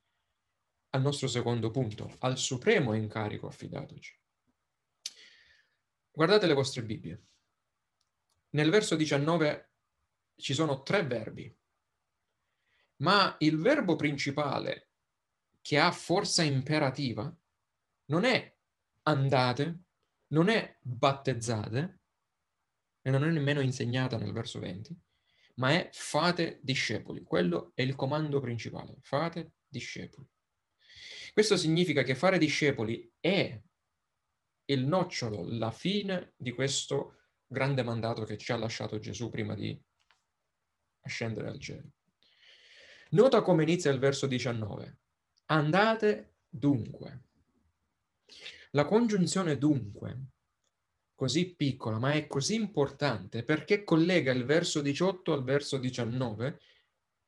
al 0.91 1.01
nostro 1.01 1.27
secondo 1.27 1.71
punto, 1.71 2.13
al 2.19 2.37
supremo 2.37 2.93
incarico 2.93 3.47
affidatoci. 3.47 4.19
Guardate 6.11 6.45
le 6.45 6.53
vostre 6.53 6.83
Bibbie. 6.83 7.23
Nel 8.49 8.69
verso 8.69 8.97
19 8.97 9.71
ci 10.35 10.53
sono 10.53 10.81
tre 10.81 11.05
verbi 11.05 11.58
ma 13.01 13.35
il 13.39 13.57
verbo 13.57 13.95
principale 13.95 14.89
che 15.61 15.77
ha 15.77 15.91
forza 15.91 16.43
imperativa 16.43 17.33
non 18.05 18.23
è 18.23 18.55
andate, 19.03 19.83
non 20.27 20.49
è 20.49 20.77
battezzate 20.81 22.01
e 23.01 23.09
non 23.09 23.23
è 23.23 23.29
nemmeno 23.29 23.61
insegnata 23.61 24.17
nel 24.17 24.31
verso 24.31 24.59
20, 24.59 24.97
ma 25.55 25.71
è 25.71 25.89
fate 25.91 26.59
discepoli. 26.61 27.23
Quello 27.23 27.71
è 27.75 27.81
il 27.81 27.95
comando 27.95 28.39
principale, 28.39 28.97
fate 29.01 29.53
discepoli. 29.67 30.27
Questo 31.33 31.57
significa 31.57 32.03
che 32.03 32.15
fare 32.15 32.37
discepoli 32.37 33.11
è 33.19 33.61
il 34.65 34.85
nocciolo, 34.85 35.45
la 35.47 35.71
fine 35.71 36.33
di 36.35 36.51
questo 36.51 37.15
grande 37.45 37.83
mandato 37.83 38.23
che 38.23 38.37
ci 38.37 38.51
ha 38.51 38.57
lasciato 38.57 38.99
Gesù 38.99 39.29
prima 39.29 39.55
di 39.55 39.79
ascendere 41.01 41.47
al 41.47 41.59
cielo. 41.59 41.91
Nota 43.09 43.41
come 43.41 43.63
inizia 43.63 43.91
il 43.91 43.99
verso 43.99 44.27
19. 44.27 44.97
Andate 45.47 46.35
dunque. 46.47 47.23
La 48.71 48.85
congiunzione 48.85 49.57
dunque, 49.57 50.17
così 51.15 51.55
piccola, 51.55 51.97
ma 51.97 52.11
è 52.11 52.27
così 52.27 52.53
importante 52.53 53.43
perché 53.43 53.83
collega 53.83 54.31
il 54.31 54.45
verso 54.45 54.81
18 54.81 55.33
al 55.33 55.43
verso 55.43 55.77
19 55.77 56.59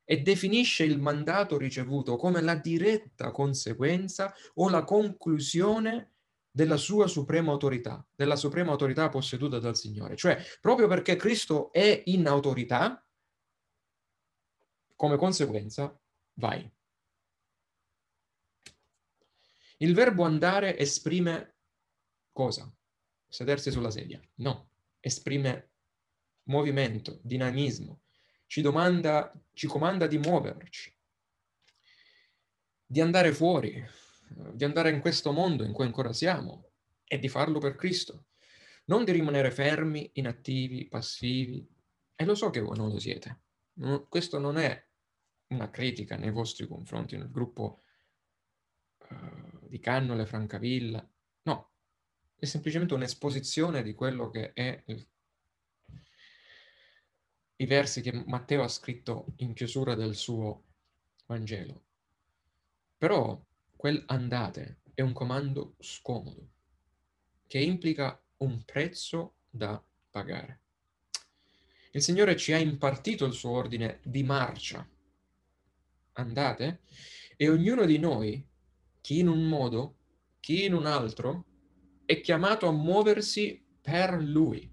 e 0.05 0.21
definisce 0.21 0.83
il 0.83 0.99
mandato 0.99 1.57
ricevuto 1.57 2.15
come 2.15 2.41
la 2.41 2.55
diretta 2.55 3.31
conseguenza 3.31 4.33
o 4.55 4.69
la 4.69 4.83
conclusione 4.83 6.11
della 6.51 6.77
sua 6.77 7.07
suprema 7.07 7.51
autorità, 7.51 8.05
della 8.13 8.35
suprema 8.35 8.71
autorità 8.71 9.09
posseduta 9.09 9.57
dal 9.57 9.77
Signore. 9.77 10.15
Cioè, 10.15 10.37
proprio 10.59 10.87
perché 10.87 11.15
Cristo 11.15 11.71
è 11.71 12.03
in 12.05 12.27
autorità, 12.27 13.03
come 15.01 15.17
conseguenza, 15.17 15.99
vai. 16.33 16.71
Il 19.77 19.95
verbo 19.95 20.25
andare 20.25 20.77
esprime 20.77 21.55
cosa? 22.31 22.71
Sedersi 23.27 23.71
sulla 23.71 23.89
sedia? 23.89 24.21
No, 24.35 24.69
esprime 24.99 25.71
movimento, 26.43 27.19
dinamismo, 27.23 28.03
ci 28.45 28.61
domanda, 28.61 29.33
ci 29.53 29.65
comanda 29.65 30.05
di 30.05 30.19
muoverci, 30.19 30.95
di 32.85 33.01
andare 33.01 33.33
fuori, 33.33 33.83
di 34.53 34.63
andare 34.63 34.91
in 34.91 35.01
questo 35.01 35.31
mondo 35.31 35.63
in 35.63 35.73
cui 35.73 35.85
ancora 35.85 36.13
siamo 36.13 36.73
e 37.05 37.17
di 37.17 37.27
farlo 37.27 37.57
per 37.57 37.73
Cristo, 37.73 38.27
non 38.85 39.03
di 39.03 39.13
rimanere 39.13 39.49
fermi, 39.49 40.11
inattivi, 40.13 40.87
passivi. 40.87 41.67
E 42.13 42.23
lo 42.23 42.35
so 42.35 42.51
che 42.51 42.59
voi 42.59 42.77
non 42.77 42.89
lo 42.89 42.99
siete. 42.99 43.39
Non, 43.79 44.07
questo 44.07 44.37
non 44.37 44.59
è 44.59 44.89
una 45.51 45.69
critica 45.69 46.17
nei 46.17 46.31
vostri 46.31 46.67
confronti, 46.67 47.15
nel 47.15 47.31
gruppo 47.31 47.81
uh, 49.09 49.67
di 49.67 49.79
Cannole, 49.79 50.25
Francavilla. 50.25 51.07
No, 51.43 51.71
è 52.35 52.45
semplicemente 52.45 52.93
un'esposizione 52.93 53.83
di 53.83 53.93
quello 53.93 54.29
che 54.29 54.51
è 54.53 54.83
il 54.87 55.07
i 57.61 57.65
versi 57.67 58.01
che 58.01 58.11
Matteo 58.25 58.63
ha 58.63 58.67
scritto 58.67 59.33
in 59.37 59.53
chiusura 59.53 59.93
del 59.93 60.15
suo 60.15 60.63
Vangelo. 61.27 61.83
Però 62.97 63.39
quel 63.75 64.03
andate 64.07 64.81
è 64.95 65.01
un 65.01 65.13
comando 65.13 65.75
scomodo, 65.79 66.49
che 67.45 67.59
implica 67.59 68.19
un 68.37 68.63
prezzo 68.65 69.35
da 69.47 69.81
pagare. 70.09 70.59
Il 71.91 72.01
Signore 72.01 72.35
ci 72.35 72.51
ha 72.51 72.57
impartito 72.57 73.25
il 73.25 73.33
suo 73.33 73.51
ordine 73.51 73.99
di 74.03 74.23
marcia. 74.23 74.87
Andate 76.13 76.81
e 77.37 77.49
ognuno 77.49 77.85
di 77.85 77.97
noi, 77.97 78.45
chi 79.01 79.19
in 79.19 79.27
un 79.27 79.47
modo, 79.47 79.97
chi 80.39 80.65
in 80.65 80.73
un 80.73 80.85
altro, 80.85 81.45
è 82.05 82.19
chiamato 82.21 82.67
a 82.67 82.71
muoversi 82.71 83.65
per 83.81 84.21
Lui 84.21 84.69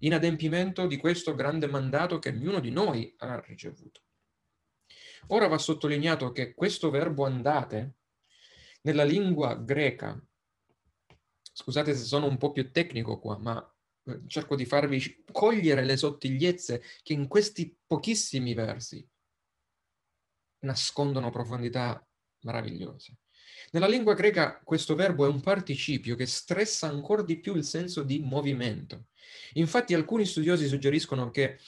in 0.00 0.14
adempimento 0.14 0.86
di 0.86 0.96
questo 0.96 1.34
grande 1.34 1.66
mandato 1.66 2.18
che 2.18 2.30
ognuno 2.30 2.60
di 2.60 2.70
noi 2.70 3.12
ha 3.18 3.40
ricevuto. 3.40 4.02
Ora 5.28 5.46
va 5.46 5.58
sottolineato 5.58 6.32
che 6.32 6.54
questo 6.54 6.90
verbo 6.90 7.24
andate 7.24 7.94
nella 8.82 9.04
lingua 9.04 9.54
greca, 9.54 10.20
scusate 11.52 11.94
se 11.94 12.04
sono 12.04 12.26
un 12.26 12.36
po' 12.36 12.50
più 12.50 12.72
tecnico 12.72 13.18
qua, 13.18 13.38
ma 13.38 13.74
eh, 14.04 14.22
cerco 14.26 14.56
di 14.56 14.64
farvi 14.64 15.24
cogliere 15.30 15.84
le 15.84 15.96
sottigliezze 15.96 16.82
che 17.02 17.12
in 17.12 17.28
questi 17.28 17.76
pochissimi 17.86 18.54
versi 18.54 19.08
nascondono 20.62 21.30
profondità 21.30 22.04
meravigliose. 22.40 23.18
Nella 23.70 23.86
lingua 23.86 24.14
greca 24.14 24.60
questo 24.64 24.94
verbo 24.94 25.24
è 25.24 25.28
un 25.28 25.40
participio 25.40 26.16
che 26.16 26.26
stressa 26.26 26.88
ancora 26.88 27.22
di 27.22 27.38
più 27.38 27.54
il 27.54 27.64
senso 27.64 28.02
di 28.02 28.20
movimento. 28.20 29.06
Infatti 29.54 29.94
alcuni 29.94 30.24
studiosi 30.24 30.66
suggeriscono 30.66 31.30
che 31.30 31.58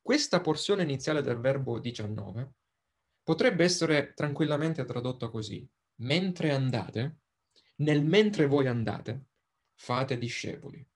questa 0.00 0.40
porzione 0.40 0.82
iniziale 0.82 1.22
del 1.22 1.38
verbo 1.38 1.78
19 1.78 2.52
potrebbe 3.22 3.64
essere 3.64 4.12
tranquillamente 4.14 4.84
tradotta 4.84 5.28
così. 5.28 5.66
Mentre 6.00 6.52
andate, 6.52 7.18
nel 7.76 8.04
mentre 8.04 8.46
voi 8.46 8.66
andate, 8.66 9.26
fate 9.74 10.18
discepoli. 10.18 10.86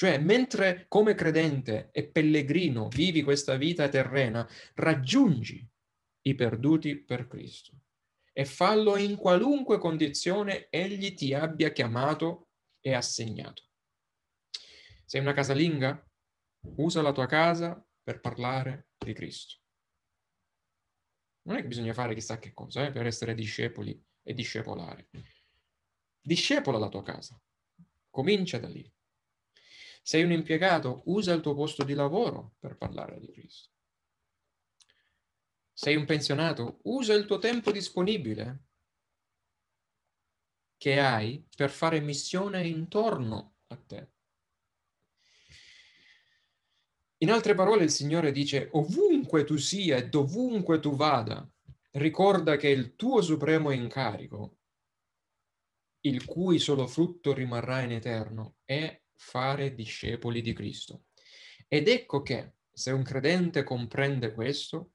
Cioè, 0.00 0.16
mentre 0.16 0.86
come 0.88 1.14
credente 1.14 1.90
e 1.92 2.08
pellegrino 2.08 2.88
vivi 2.88 3.22
questa 3.22 3.56
vita 3.56 3.86
terrena, 3.90 4.48
raggiungi 4.76 5.70
i 6.22 6.34
perduti 6.34 6.96
per 6.96 7.26
Cristo 7.26 7.82
e 8.32 8.46
fallo 8.46 8.96
in 8.96 9.16
qualunque 9.16 9.76
condizione 9.76 10.70
egli 10.70 11.12
ti 11.12 11.34
abbia 11.34 11.70
chiamato 11.70 12.48
e 12.80 12.94
assegnato. 12.94 13.64
Sei 15.04 15.20
una 15.20 15.34
casalinga? 15.34 16.02
Usa 16.76 17.02
la 17.02 17.12
tua 17.12 17.26
casa 17.26 17.86
per 18.02 18.20
parlare 18.20 18.92
di 18.96 19.12
Cristo. 19.12 19.58
Non 21.42 21.58
è 21.58 21.60
che 21.60 21.68
bisogna 21.68 21.92
fare 21.92 22.14
chissà 22.14 22.38
che 22.38 22.54
cosa 22.54 22.86
eh, 22.86 22.90
per 22.90 23.04
essere 23.04 23.34
discepoli 23.34 24.02
e 24.22 24.32
discepolare. 24.32 25.10
Discepola 26.22 26.78
la 26.78 26.88
tua 26.88 27.02
casa. 27.02 27.38
Comincia 28.08 28.58
da 28.58 28.68
lì. 28.68 28.90
Sei 30.02 30.22
un 30.22 30.32
impiegato? 30.32 31.02
Usa 31.06 31.32
il 31.32 31.40
tuo 31.40 31.54
posto 31.54 31.84
di 31.84 31.94
lavoro 31.94 32.54
per 32.58 32.76
parlare 32.76 33.18
di 33.20 33.30
Cristo. 33.30 33.70
Sei 35.72 35.96
un 35.96 36.04
pensionato? 36.04 36.80
Usa 36.82 37.14
il 37.14 37.26
tuo 37.26 37.38
tempo 37.38 37.70
disponibile 37.70 38.64
che 40.76 40.98
hai 40.98 41.46
per 41.54 41.70
fare 41.70 42.00
missione 42.00 42.66
intorno 42.66 43.56
a 43.66 43.76
te. 43.76 44.10
In 47.18 47.30
altre 47.30 47.54
parole, 47.54 47.84
il 47.84 47.90
Signore 47.90 48.32
dice, 48.32 48.70
ovunque 48.72 49.44
tu 49.44 49.58
sia 49.58 49.98
e 49.98 50.08
dovunque 50.08 50.80
tu 50.80 50.96
vada, 50.96 51.46
ricorda 51.92 52.56
che 52.56 52.68
il 52.68 52.96
tuo 52.96 53.20
supremo 53.20 53.70
incarico, 53.70 54.56
il 56.00 56.24
cui 56.24 56.58
solo 56.58 56.86
frutto 56.86 57.34
rimarrà 57.34 57.82
in 57.82 57.92
eterno, 57.92 58.56
è 58.64 59.02
fare 59.20 59.74
discepoli 59.74 60.40
di 60.40 60.54
Cristo. 60.54 61.04
Ed 61.68 61.88
ecco 61.88 62.22
che, 62.22 62.54
se 62.72 62.90
un 62.90 63.02
credente 63.02 63.62
comprende 63.62 64.32
questo, 64.32 64.92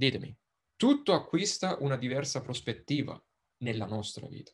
Ditemi, 0.00 0.34
tutto 0.76 1.12
acquista 1.12 1.76
una 1.80 1.96
diversa 1.96 2.40
prospettiva 2.40 3.22
nella 3.58 3.84
nostra 3.84 4.26
vita. 4.28 4.50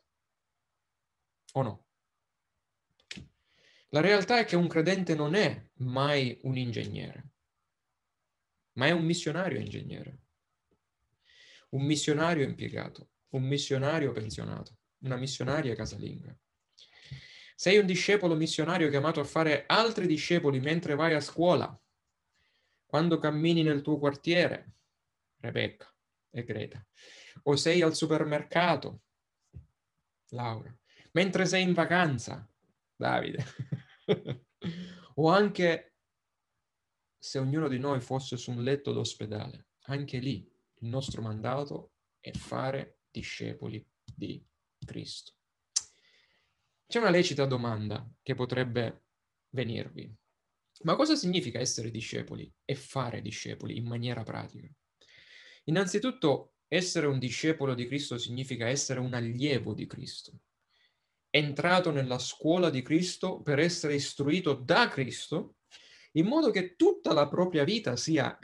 O 1.53 1.61
no? 1.61 1.87
La 3.89 4.01
realtà 4.01 4.39
è 4.39 4.45
che 4.45 4.57
un 4.57 4.67
credente 4.67 5.15
non 5.15 5.35
è 5.35 5.69
mai 5.75 6.37
un 6.41 6.57
ingegnere, 6.57 7.29
ma 8.73 8.87
è 8.87 8.91
un 8.91 9.05
missionario 9.05 9.57
ingegnere, 9.57 10.19
un 11.69 11.85
missionario 11.85 12.43
impiegato, 12.43 13.11
un 13.29 13.43
missionario 13.43 14.11
pensionato, 14.11 14.79
una 15.03 15.15
missionaria 15.15 15.75
casalinga. 15.75 16.37
Sei 17.59 17.79
un 17.79 17.87
discepolo 17.87 18.35
missionario 18.35 18.87
chiamato 18.87 19.19
a 19.19 19.23
fare 19.23 19.63
altri 19.65 20.05
discepoli 20.05 20.59
mentre 20.59 20.93
vai 20.93 21.15
a 21.15 21.19
scuola, 21.19 21.67
quando 22.85 23.17
cammini 23.17 23.63
nel 23.63 23.81
tuo 23.81 23.97
quartiere, 23.97 24.73
Rebecca 25.39 25.91
e 26.29 26.43
Greta. 26.43 26.85
O 27.41 27.55
sei 27.55 27.81
al 27.81 27.95
supermercato, 27.95 29.01
Laura. 30.29 30.71
Mentre 31.13 31.47
sei 31.47 31.63
in 31.63 31.73
vacanza, 31.73 32.47
Davide. 32.95 33.43
o 35.15 35.27
anche 35.27 35.95
se 37.17 37.39
ognuno 37.39 37.67
di 37.67 37.79
noi 37.79 38.01
fosse 38.01 38.37
su 38.37 38.51
un 38.51 38.61
letto 38.61 38.93
d'ospedale, 38.93 39.69
anche 39.85 40.19
lì 40.19 40.47
il 40.75 40.89
nostro 40.89 41.23
mandato 41.23 41.93
è 42.19 42.31
fare 42.33 42.99
discepoli 43.09 43.83
di 44.03 44.45
Cristo. 44.85 45.36
C'è 46.87 46.99
una 46.99 47.09
lecita 47.09 47.45
domanda 47.45 48.09
che 48.21 48.33
potrebbe 48.33 49.03
venirvi. 49.49 50.09
Ma 50.83 50.95
cosa 50.95 51.15
significa 51.15 51.59
essere 51.59 51.91
discepoli 51.91 52.49
e 52.63 52.75
fare 52.75 53.21
discepoli 53.21 53.75
in 53.75 53.85
maniera 53.85 54.23
pratica? 54.23 54.69
Innanzitutto, 55.65 56.53
essere 56.69 57.07
un 57.07 57.19
discepolo 57.19 57.73
di 57.73 57.87
Cristo 57.87 58.17
significa 58.17 58.67
essere 58.67 59.01
un 59.01 59.13
allievo 59.13 59.73
di 59.73 59.85
Cristo, 59.85 60.39
entrato 61.29 61.91
nella 61.91 62.19
scuola 62.19 62.69
di 62.69 62.81
Cristo 62.81 63.41
per 63.41 63.59
essere 63.59 63.95
istruito 63.95 64.53
da 64.53 64.87
Cristo, 64.87 65.57
in 66.13 66.25
modo 66.25 66.51
che 66.51 66.75
tutta 66.75 67.11
la 67.11 67.27
propria 67.27 67.65
vita 67.65 67.97
sia 67.97 68.39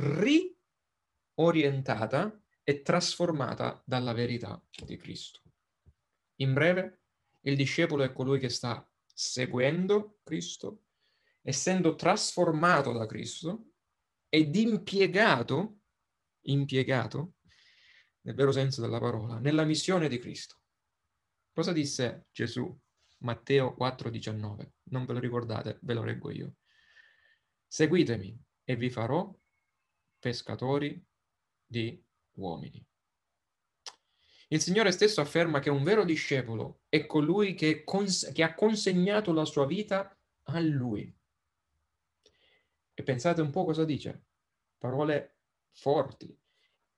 riorientata 1.36 2.38
e 2.62 2.82
trasformata 2.82 3.82
dalla 3.86 4.12
verità 4.12 4.62
di 4.86 4.98
Cristo. 4.98 5.40
In 6.42 6.52
breve, 6.54 7.03
il 7.44 7.56
discepolo 7.56 8.04
è 8.04 8.12
colui 8.12 8.40
che 8.40 8.50
sta 8.50 8.86
seguendo 9.06 10.20
Cristo, 10.24 10.84
essendo 11.42 11.96
trasformato 11.96 12.92
da 12.92 13.06
Cristo 13.06 13.72
ed 14.30 14.56
impiegato 14.56 15.84
impiegato, 16.44 17.36
nel 18.22 18.36
vero 18.36 18.52
senso 18.52 18.82
della 18.82 19.00
parola, 19.00 19.40
nella 19.40 19.64
missione 19.64 20.08
di 20.08 20.20
Cristo. 20.20 20.60
Cosa 21.52 21.72
disse 21.72 22.28
Gesù? 22.32 22.76
Matteo 23.20 23.76
4,19. 23.80 24.70
Non 24.90 25.06
ve 25.06 25.14
lo 25.14 25.20
ricordate, 25.20 25.80
ve 25.82 25.94
lo 25.94 26.04
leggo 26.04 26.32
io. 26.32 26.56
Seguitemi 27.68 28.38
e 28.64 28.76
vi 28.76 28.90
farò 28.90 29.34
pescatori 30.20 31.02
di 31.66 32.02
uomini. 32.34 32.86
Il 34.54 34.62
Signore 34.62 34.92
stesso 34.92 35.20
afferma 35.20 35.60
che 35.60 35.72
un 35.72 35.84
vero 35.84 36.06
discepolo 36.06 36.82
è 36.88 37.08
colui 37.08 37.56
che, 37.56 37.84
cons- 37.84 38.32
che 38.32 38.44
ha 38.44 38.54
consegnato 38.54 39.34
la 39.34 39.46
sua 39.46 39.66
vita 39.66 40.16
a 40.44 40.60
Lui. 40.60 41.12
E 42.94 43.02
pensate 43.02 43.42
un 43.42 43.50
po' 43.50 43.66
cosa 43.66 43.84
dice. 43.84 44.26
Parole 44.78 45.38
forti. 45.72 46.40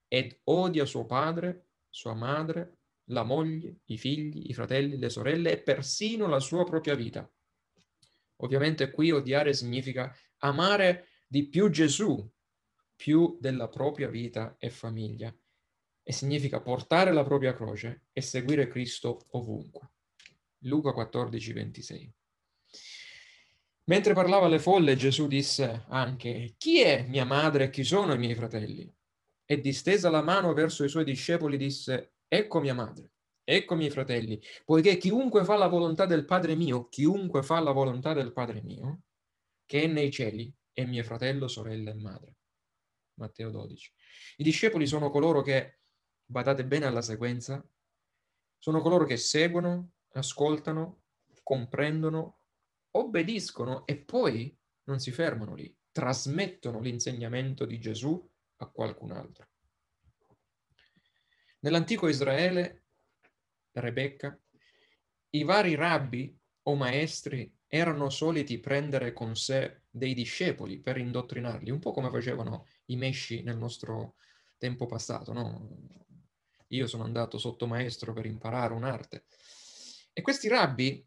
Ed 0.10 0.38
odia 0.44 0.84
suo 0.84 1.06
padre, 1.06 1.68
sua 1.90 2.14
madre, 2.14 2.80
la 3.06 3.24
moglie, 3.24 3.80
i 3.86 3.98
figli, 3.98 4.50
i 4.50 4.54
fratelli, 4.54 4.98
le 4.98 5.10
sorelle 5.10 5.54
e 5.54 5.62
persino 5.62 6.28
la 6.28 6.42
sua 6.42 6.66
propria 6.66 6.96
vita. 6.96 7.26
Ovviamente 8.42 8.92
qui 8.92 9.12
odiare 9.12 9.54
significa 9.54 10.14
amare 10.40 11.08
di 11.26 11.48
più 11.48 11.70
Gesù, 11.70 12.30
più 12.98 13.38
della 13.40 13.70
propria 13.70 14.10
vita 14.10 14.58
e 14.60 14.70
famiglia. 14.70 15.34
E 16.08 16.14
significa 16.14 16.62
portare 16.62 17.12
la 17.12 17.24
propria 17.24 17.56
croce 17.56 18.04
e 18.14 18.22
seguire 18.22 18.68
Cristo 18.68 19.26
ovunque. 19.32 19.90
Luca 20.60 20.92
14, 20.92 21.54
26. 21.54 22.14
Mentre 23.86 24.14
parlava 24.14 24.46
alle 24.46 24.60
folle, 24.60 24.96
Gesù 24.96 25.28
disse 25.28 25.86
anche, 25.90 26.54
chi 26.58 26.82
è 26.82 27.06
mia 27.08 27.26
madre 27.26 27.66
e 27.66 27.70
chi 27.72 27.84
sono 27.84 28.14
i 28.14 28.20
miei 28.20 28.36
fratelli? 28.36 28.92
E 29.46 29.60
distesa 29.60 30.10
la 30.10 30.22
mano 30.22 30.54
verso 30.54 30.84
i 30.84 30.90
suoi 30.90 31.04
discepoli 31.04 31.58
disse, 31.58 32.14
ecco 32.28 32.60
mia 32.60 32.74
madre, 32.74 33.12
ecco 33.44 33.76
miei 33.76 33.92
fratelli, 33.92 34.40
poiché 34.64 34.98
chiunque 34.98 35.44
fa 35.44 35.56
la 35.56 35.68
volontà 35.68 36.06
del 36.06 36.26
Padre 36.26 36.56
mio, 36.56 36.88
chiunque 36.90 37.44
fa 37.44 37.60
la 37.60 37.72
volontà 37.72 38.14
del 38.14 38.32
Padre 38.32 38.62
mio, 38.62 39.02
che 39.66 39.84
è 39.84 39.88
nei 39.88 40.12
cieli, 40.12 40.52
è 40.72 40.84
mio 40.86 41.04
fratello, 41.04 41.48
sorella 41.48 41.92
e 41.92 41.96
madre. 41.96 42.36
Matteo 43.20 43.50
12. 43.50 43.92
I 44.38 44.44
discepoli 44.44 44.88
sono 44.88 45.10
coloro 45.10 45.42
che, 45.42 45.82
badate 46.26 46.66
bene 46.66 46.86
alla 46.86 47.02
sequenza, 47.02 47.64
sono 48.58 48.82
coloro 48.82 49.06
che 49.06 49.18
seguono, 49.18 49.92
ascoltano, 50.14 51.04
comprendono, 51.44 52.40
obbediscono 52.92 53.86
e 53.86 53.98
poi 53.98 54.58
non 54.86 55.00
si 55.00 55.12
fermano 55.12 55.54
lì, 55.54 55.74
trasmettono 55.92 56.80
l'insegnamento 56.80 57.66
di 57.66 57.80
Gesù 57.80 58.30
a 58.58 58.68
qualcun 58.68 59.12
altro. 59.12 59.48
Nell'antico 61.60 62.08
Israele, 62.08 62.86
Rebecca, 63.72 64.40
i 65.32 65.44
vari 65.44 65.76
rabbi 65.76 66.38
o 66.64 66.76
maestri 66.76 67.54
erano 67.68 68.10
soliti 68.10 68.60
prendere 68.60 69.14
con 69.14 69.36
sé 69.36 69.82
dei 69.90 70.14
discepoli 70.14 70.80
per 70.80 70.98
indottrinarli, 70.98 71.72
un 71.72 71.80
po' 71.80 71.92
come 71.92 72.10
facevano 72.10 72.68
i 72.86 72.96
mesci 72.96 73.44
nel 73.44 73.58
nostro 73.58 74.16
tempo 74.58 74.86
passato, 74.86 75.34
no? 75.34 75.68
Io 76.76 76.88
sono 76.88 77.04
andato 77.04 77.38
sotto 77.38 77.68
maestro 77.68 78.14
per 78.14 78.26
imparare 78.26 78.74
un'arte. 78.74 79.26
E 80.14 80.22
questi 80.22 80.48
rabbi 80.48 81.06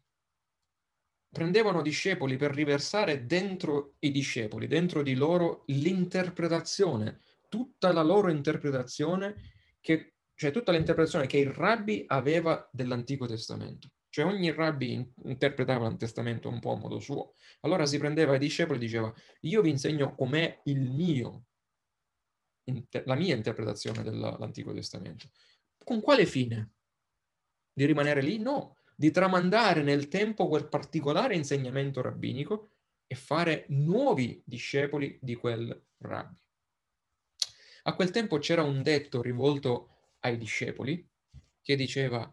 prendevano 1.31 1.81
discepoli 1.81 2.37
per 2.37 2.51
riversare 2.51 3.25
dentro 3.25 3.95
i 3.99 4.11
discepoli, 4.11 4.67
dentro 4.67 5.03
di 5.03 5.15
loro 5.15 5.63
l'interpretazione, 5.67 7.21
tutta 7.49 7.91
la 7.91 8.01
loro 8.01 8.29
interpretazione, 8.29 9.35
che, 9.79 10.15
cioè 10.35 10.51
tutta 10.51 10.71
l'interpretazione 10.71 11.27
che 11.27 11.37
il 11.37 11.51
rabbi 11.51 12.03
aveva 12.07 12.67
dell'Antico 12.71 13.27
Testamento. 13.27 13.91
Cioè 14.09 14.25
ogni 14.25 14.51
rabbi 14.51 15.07
interpretava 15.25 15.87
il 15.87 15.97
Testamento 15.97 16.49
un 16.49 16.59
po' 16.59 16.71
a 16.73 16.77
modo 16.77 16.99
suo. 16.99 17.35
Allora 17.61 17.85
si 17.85 17.99
prendeva 17.99 18.35
i 18.35 18.39
discepoli 18.39 18.79
e 18.79 18.81
diceva, 18.81 19.13
io 19.41 19.61
vi 19.61 19.69
insegno 19.69 20.15
com'è 20.15 20.61
il 20.63 20.81
mio, 20.81 21.45
la 23.05 23.15
mia 23.15 23.35
interpretazione 23.35 24.01
dell'Antico 24.01 24.73
Testamento. 24.73 25.29
Con 25.83 26.01
quale 26.01 26.25
fine? 26.25 26.71
Di 27.73 27.85
rimanere 27.85 28.21
lì? 28.21 28.37
No, 28.37 28.77
di 28.95 29.11
tramandare 29.11 29.81
nel 29.81 30.07
tempo 30.07 30.47
quel 30.47 30.67
particolare 30.67 31.35
insegnamento 31.35 32.01
rabbinico 32.01 32.71
e 33.07 33.15
fare 33.15 33.65
nuovi 33.69 34.41
discepoli 34.45 35.17
di 35.21 35.35
quel 35.35 35.85
rabbi. 35.99 36.41
A 37.83 37.95
quel 37.95 38.11
tempo 38.11 38.37
c'era 38.37 38.61
un 38.61 38.83
detto 38.83 39.21
rivolto 39.21 40.15
ai 40.19 40.37
discepoli 40.37 41.07
che 41.61 41.75
diceva 41.75 42.31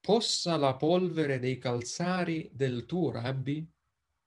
possa 0.00 0.56
la 0.56 0.74
polvere 0.74 1.38
dei 1.38 1.56
calzari 1.56 2.50
del 2.52 2.84
tuo 2.84 3.10
rabbi 3.10 3.66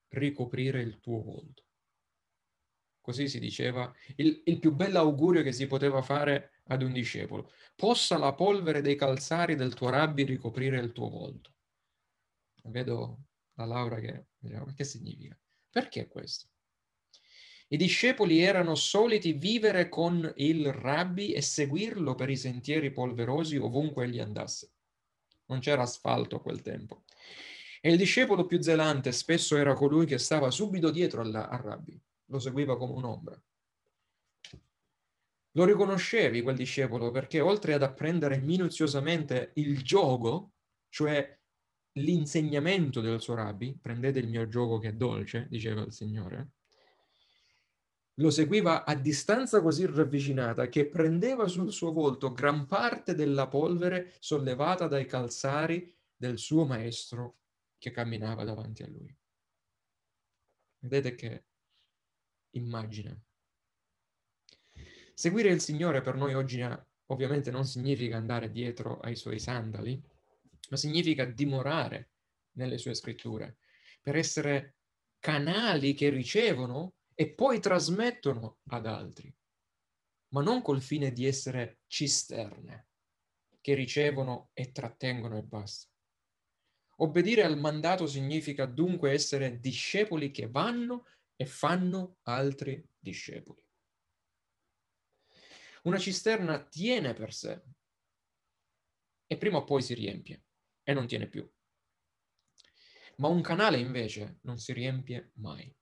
ricoprire 0.09 0.81
il 0.81 0.99
tuo 0.99 1.21
volto. 1.21 1.65
Così 2.99 3.27
si 3.27 3.39
diceva, 3.39 3.93
il, 4.15 4.41
il 4.45 4.59
più 4.59 4.73
bello 4.73 4.97
augurio 4.99 5.43
che 5.43 5.51
si 5.51 5.67
poteva 5.67 6.01
fare 6.01 6.56
ad 6.67 6.81
un 6.81 6.91
discepolo. 6.91 7.51
Possa 7.75 8.17
la 8.17 8.33
polvere 8.33 8.81
dei 8.81 8.95
calzari 8.95 9.55
del 9.55 9.73
tuo 9.73 9.89
rabbi 9.89 10.23
ricoprire 10.23 10.79
il 10.79 10.91
tuo 10.91 11.09
volto 11.09 11.51
vedo 12.69 13.19
la 13.53 13.65
Laura 13.65 13.99
che 13.99 14.27
che 14.75 14.83
significa? 14.83 15.37
Perché 15.69 16.07
questo? 16.07 16.47
I 17.69 17.77
discepoli 17.77 18.39
erano 18.39 18.75
soliti 18.75 19.33
vivere 19.33 19.89
con 19.89 20.31
il 20.37 20.71
rabbi 20.71 21.33
e 21.33 21.41
seguirlo 21.41 22.15
per 22.15 22.29
i 22.29 22.37
sentieri 22.37 22.91
polverosi 22.91 23.57
ovunque 23.57 24.05
egli 24.05 24.19
andasse. 24.19 24.71
Non 25.47 25.59
c'era 25.59 25.81
asfalto 25.81 26.37
a 26.37 26.41
quel 26.41 26.61
tempo. 26.61 27.03
E 27.81 27.91
il 27.91 27.97
discepolo 27.97 28.45
più 28.45 28.61
zelante 28.61 29.11
spesso 29.11 29.57
era 29.57 29.73
colui 29.73 30.05
che 30.05 30.17
stava 30.17 30.49
subito 30.49 30.91
dietro 30.91 31.21
al, 31.21 31.35
al 31.35 31.59
rabbi, 31.59 31.99
lo 32.27 32.39
seguiva 32.39 32.77
come 32.77 32.93
un'ombra. 32.93 33.41
Lo 35.57 35.65
riconoscevi 35.65 36.43
quel 36.43 36.55
discepolo 36.55 37.09
perché 37.09 37.41
oltre 37.41 37.73
ad 37.73 37.81
apprendere 37.81 38.37
minuziosamente 38.37 39.53
il 39.55 39.81
gioco, 39.81 40.51
cioè 40.87 41.35
l'insegnamento 41.93 43.01
del 43.01 43.19
suo 43.19 43.33
rabbi, 43.33 43.75
prendete 43.75 44.19
il 44.19 44.27
mio 44.27 44.47
gioco 44.47 44.77
che 44.77 44.89
è 44.89 44.93
dolce, 44.93 45.47
diceva 45.49 45.81
il 45.81 45.91
Signore, 45.91 46.51
lo 48.19 48.29
seguiva 48.29 48.85
a 48.85 48.93
distanza 48.93 49.59
così 49.63 49.87
ravvicinata 49.87 50.69
che 50.69 50.87
prendeva 50.89 51.47
sul 51.47 51.71
suo 51.71 51.91
volto 51.91 52.33
gran 52.33 52.67
parte 52.67 53.15
della 53.15 53.47
polvere 53.47 54.13
sollevata 54.19 54.87
dai 54.87 55.07
calzari 55.07 55.91
del 56.15 56.37
suo 56.37 56.65
maestro 56.65 57.37
che 57.79 57.89
camminava 57.89 58.43
davanti 58.43 58.83
a 58.83 58.87
lui. 58.87 59.15
Vedete 60.81 61.15
che 61.15 61.45
immagine. 62.51 63.26
Seguire 65.19 65.49
il 65.49 65.61
Signore 65.61 66.01
per 66.01 66.13
noi 66.13 66.35
oggi 66.35 66.63
ovviamente 67.07 67.49
non 67.49 67.65
significa 67.65 68.17
andare 68.17 68.51
dietro 68.51 68.99
ai 68.99 69.15
suoi 69.15 69.39
sandali, 69.39 69.99
ma 70.69 70.77
significa 70.77 71.25
dimorare 71.25 72.11
nelle 72.51 72.77
sue 72.77 72.93
scritture, 72.93 73.57
per 73.99 74.15
essere 74.15 74.75
canali 75.17 75.95
che 75.95 76.09
ricevono 76.09 76.97
e 77.15 77.33
poi 77.33 77.59
trasmettono 77.59 78.59
ad 78.67 78.85
altri, 78.85 79.35
ma 80.33 80.43
non 80.43 80.61
col 80.61 80.83
fine 80.83 81.11
di 81.11 81.25
essere 81.25 81.79
cisterne 81.87 82.89
che 83.59 83.73
ricevono 83.73 84.51
e 84.53 84.71
trattengono 84.71 85.35
e 85.39 85.41
basta. 85.41 85.89
Obbedire 86.97 87.41
al 87.41 87.57
mandato 87.57 88.05
significa 88.05 88.67
dunque 88.67 89.13
essere 89.13 89.59
discepoli 89.59 90.29
che 90.29 90.47
vanno 90.47 91.05
e 91.35 91.47
fanno 91.47 92.17
altri 92.21 92.87
discepoli. 92.99 93.65
Una 95.83 95.97
cisterna 95.97 96.63
tiene 96.63 97.13
per 97.13 97.33
sé 97.33 97.61
e 99.25 99.37
prima 99.37 99.57
o 99.57 99.63
poi 99.63 99.81
si 99.81 99.93
riempie 99.93 100.45
e 100.83 100.93
non 100.93 101.07
tiene 101.07 101.27
più. 101.27 101.49
Ma 103.17 103.27
un 103.27 103.41
canale 103.41 103.77
invece 103.77 104.39
non 104.43 104.57
si 104.57 104.73
riempie 104.73 105.31
mai. 105.35 105.73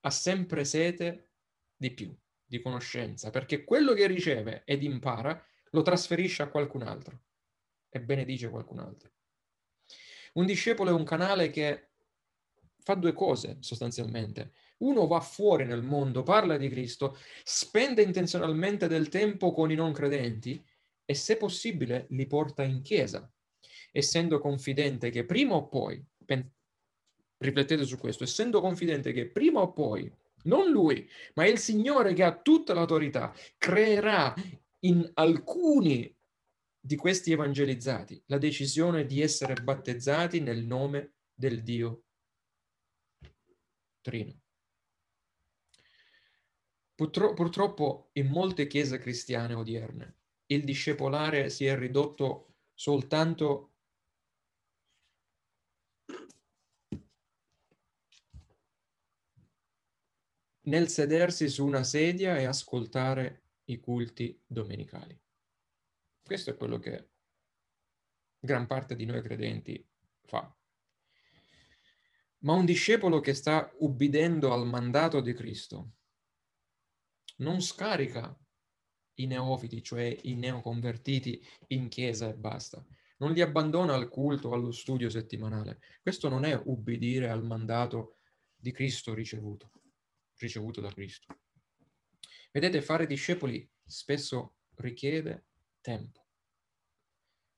Ha 0.00 0.10
sempre 0.10 0.64
sete 0.64 1.30
di 1.76 1.92
più, 1.92 2.16
di 2.44 2.60
conoscenza, 2.60 3.30
perché 3.30 3.64
quello 3.64 3.94
che 3.94 4.06
riceve 4.06 4.64
ed 4.64 4.82
impara 4.82 5.42
lo 5.70 5.82
trasferisce 5.82 6.42
a 6.42 6.48
qualcun 6.48 6.82
altro 6.82 7.24
e 7.88 8.00
benedice 8.00 8.50
qualcun 8.50 8.80
altro. 8.80 9.12
Un 10.34 10.46
discepolo 10.46 10.90
è 10.90 10.92
un 10.92 11.04
canale 11.04 11.50
che 11.50 11.90
fa 12.78 12.94
due 12.94 13.12
cose 13.12 13.58
sostanzialmente. 13.60 14.52
Uno 14.80 15.06
va 15.06 15.20
fuori 15.20 15.64
nel 15.64 15.82
mondo, 15.82 16.22
parla 16.22 16.56
di 16.56 16.68
Cristo, 16.68 17.18
spende 17.44 18.02
intenzionalmente 18.02 18.88
del 18.88 19.08
tempo 19.08 19.52
con 19.52 19.70
i 19.70 19.74
non 19.74 19.92
credenti 19.92 20.62
e 21.04 21.14
se 21.14 21.36
possibile 21.36 22.06
li 22.10 22.26
porta 22.26 22.62
in 22.62 22.82
chiesa 22.82 23.30
essendo 23.92 24.38
confidente 24.38 25.10
che 25.10 25.24
prima 25.24 25.54
o 25.54 25.68
poi, 25.68 26.02
pen- 26.24 26.48
riflettete 27.38 27.84
su 27.84 27.98
questo, 27.98 28.24
essendo 28.24 28.60
confidente 28.60 29.12
che 29.12 29.28
prima 29.28 29.60
o 29.60 29.72
poi 29.72 30.10
Non 30.44 30.70
lui, 30.70 31.06
ma 31.34 31.46
il 31.46 31.58
Signore 31.58 32.14
che 32.14 32.22
ha 32.22 32.34
tutta 32.34 32.72
l'autorità 32.72 33.34
creerà 33.58 34.34
in 34.80 35.10
alcuni 35.14 36.16
di 36.82 36.96
questi 36.96 37.32
evangelizzati 37.32 38.22
la 38.26 38.38
decisione 38.38 39.04
di 39.04 39.20
essere 39.20 39.52
battezzati 39.62 40.40
nel 40.40 40.64
nome 40.64 41.16
del 41.34 41.62
Dio 41.62 42.04
Trino. 44.00 44.39
Purtro- 47.00 47.32
purtroppo 47.32 48.10
in 48.12 48.26
molte 48.26 48.66
chiese 48.66 48.98
cristiane 48.98 49.54
odierne 49.54 50.16
il 50.48 50.64
discepolare 50.64 51.48
si 51.48 51.64
è 51.64 51.74
ridotto 51.74 52.56
soltanto 52.74 53.76
nel 60.66 60.90
sedersi 60.90 61.48
su 61.48 61.64
una 61.64 61.84
sedia 61.84 62.36
e 62.36 62.44
ascoltare 62.44 63.44
i 63.70 63.80
culti 63.80 64.38
domenicali. 64.46 65.18
Questo 66.22 66.50
è 66.50 66.54
quello 66.54 66.78
che 66.78 67.12
gran 68.38 68.66
parte 68.66 68.94
di 68.94 69.06
noi 69.06 69.22
credenti 69.22 69.82
fa. 70.26 70.54
Ma 72.40 72.52
un 72.52 72.66
discepolo 72.66 73.20
che 73.20 73.32
sta 73.32 73.72
ubbidendo 73.78 74.52
al 74.52 74.66
mandato 74.66 75.22
di 75.22 75.32
Cristo 75.32 75.94
non 77.40 77.60
scarica 77.60 78.36
i 79.14 79.26
neofiti, 79.26 79.82
cioè 79.82 80.16
i 80.22 80.34
neoconvertiti, 80.34 81.46
in 81.68 81.88
chiesa 81.88 82.28
e 82.28 82.34
basta. 82.34 82.84
Non 83.18 83.32
li 83.32 83.42
abbandona 83.42 83.94
al 83.94 84.08
culto, 84.08 84.52
allo 84.52 84.72
studio 84.72 85.10
settimanale. 85.10 85.80
Questo 86.00 86.28
non 86.28 86.44
è 86.44 86.58
ubbidire 86.64 87.28
al 87.28 87.44
mandato 87.44 88.16
di 88.56 88.72
Cristo 88.72 89.12
ricevuto, 89.12 89.72
ricevuto 90.38 90.80
da 90.80 90.90
Cristo. 90.90 91.26
Vedete, 92.50 92.80
fare 92.80 93.06
discepoli 93.06 93.68
spesso 93.84 94.56
richiede 94.76 95.46
tempo, 95.80 96.26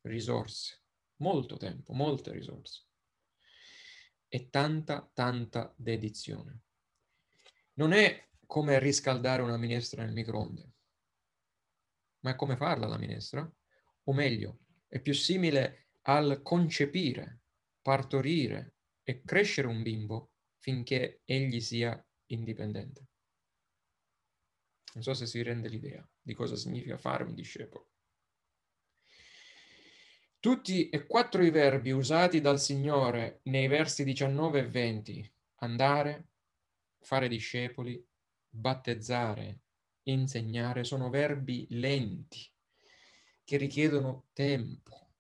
risorse, 0.03 0.83
molto 1.17 1.57
tempo, 1.57 1.93
molte 1.93 2.33
risorse 2.33 2.87
e 4.27 4.49
tanta, 4.51 5.09
tanta 5.13 5.73
dedizione. 5.77 6.63
Non 7.75 7.93
è 7.93 8.31
come 8.53 8.79
riscaldare 8.79 9.41
una 9.41 9.57
minestra 9.57 10.05
nel 10.05 10.13
microonde, 10.13 10.73
ma 12.21 12.33
è 12.33 12.37
come 12.37 12.55
farla 12.55 12.87
la 12.87 12.99
minestra? 12.99 13.51
O 14.05 14.13
meglio, 14.13 14.59
è 14.89 15.01
più 15.01 15.15
simile 15.15 15.87
al 16.03 16.43
concepire, 16.43 17.45
partorire 17.81 18.75
e 19.05 19.23
crescere 19.23 19.69
un 19.69 19.81
bimbo 19.81 20.33
finché 20.59 21.23
egli 21.25 21.63
sia 21.63 22.07
indipendente. 22.27 23.07
Non 24.93 25.03
so 25.03 25.15
se 25.15 25.25
si 25.25 25.41
rende 25.41 25.71
l'idea 25.71 26.07
di 26.21 26.35
cosa 26.35 26.55
significa 26.55 26.99
fare 26.99 27.25
un 27.25 27.35
discepolo. 27.35 27.89
Tutti 30.39 30.91
e 30.91 31.07
quattro 31.07 31.43
i 31.43 31.49
verbi 31.49 31.91
usati 31.91 32.43
dal 32.43 32.61
Signore 32.61 33.41
nei 33.45 33.67
versi 33.67 34.05
19 34.05 34.59
e 34.59 34.69
20, 34.69 35.35
andare, 35.61 36.27
fare 37.01 37.29
discepoli, 37.29 38.11
battezzare, 38.53 39.61
insegnare, 40.05 40.85
sono 40.85 41.11
verbi 41.11 41.67
lenti 41.71 42.41
che 43.45 43.57
richiedono 43.57 44.29
tempo. 44.33 45.11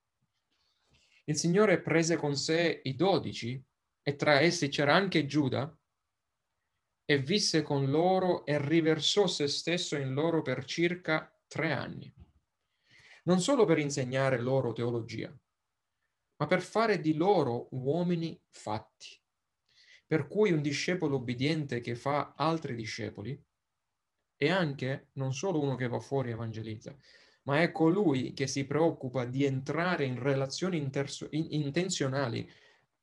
Il 1.25 1.37
Signore 1.37 1.81
prese 1.81 2.17
con 2.17 2.37
sé 2.37 2.81
i 2.85 2.95
dodici 2.95 3.63
e 4.03 4.17
tra 4.17 4.41
essi 4.41 4.69
c'era 4.69 4.95
anche 4.95 5.27
Giuda 5.27 5.77
e 7.05 7.19
visse 7.19 7.63
con 7.63 7.91
loro 7.91 8.45
e 8.45 8.59
riversò 8.61 9.27
se 9.27 9.49
stesso 9.49 9.97
in 9.97 10.13
loro 10.15 10.43
per 10.43 10.65
circa 10.65 11.33
tre 11.47 11.73
anni 11.73 12.13
non 13.25 13.41
solo 13.41 13.65
per 13.65 13.79
insegnare 13.79 14.39
loro 14.39 14.73
teologia, 14.73 15.33
ma 16.37 16.47
per 16.47 16.61
fare 16.61 17.01
di 17.01 17.15
loro 17.15 17.69
uomini 17.73 18.41
fatti. 18.49 19.21
Per 20.13 20.29
cui 20.29 20.53
un 20.53 20.61
discepolo 20.61 21.17
obbediente 21.17 21.81
che 21.81 21.95
fa 21.95 22.35
altri 22.37 22.75
discepoli 22.75 23.43
è 24.37 24.51
anche 24.51 25.09
non 25.13 25.33
solo 25.33 25.59
uno 25.59 25.75
che 25.75 25.89
va 25.89 26.01
fuori 26.01 26.29
e 26.29 26.33
evangelizza, 26.33 26.95
ma 27.45 27.63
è 27.63 27.73
colui 27.73 28.35
che 28.35 28.47
si 28.47 28.67
preoccupa 28.67 29.25
di 29.25 29.47
entrare 29.47 30.05
in 30.05 30.19
relazioni 30.19 30.77
interso- 30.77 31.29
in- 31.31 31.47
intenzionali 31.53 32.47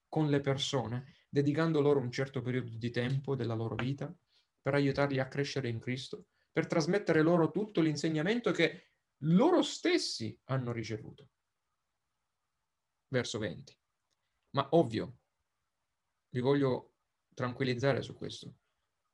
con 0.08 0.30
le 0.30 0.40
persone, 0.40 1.16
dedicando 1.28 1.82
loro 1.82 2.00
un 2.00 2.12
certo 2.12 2.44
periodo 2.44 2.78
di 2.78 2.92
tempo 2.92 3.36
della 3.36 3.56
loro 3.56 3.74
vita 3.74 4.16
per 4.62 4.76
aiutarli 4.76 5.18
a 5.18 5.28
crescere 5.28 5.68
in 5.68 5.80
Cristo, 5.80 6.28
per 6.52 6.68
trasmettere 6.68 7.24
loro 7.24 7.50
tutto 7.50 7.82
l'insegnamento 7.82 8.52
che 8.52 8.92
loro 9.24 9.64
stessi 9.64 10.40
hanno 10.44 10.72
ricevuto. 10.72 11.30
Verso 13.08 13.40
20. 13.40 13.76
Ma 14.52 14.68
ovvio, 14.74 15.18
vi 16.30 16.40
voglio 16.40 16.89
tranquillizzare 17.40 18.02
su 18.02 18.16
questo. 18.16 18.56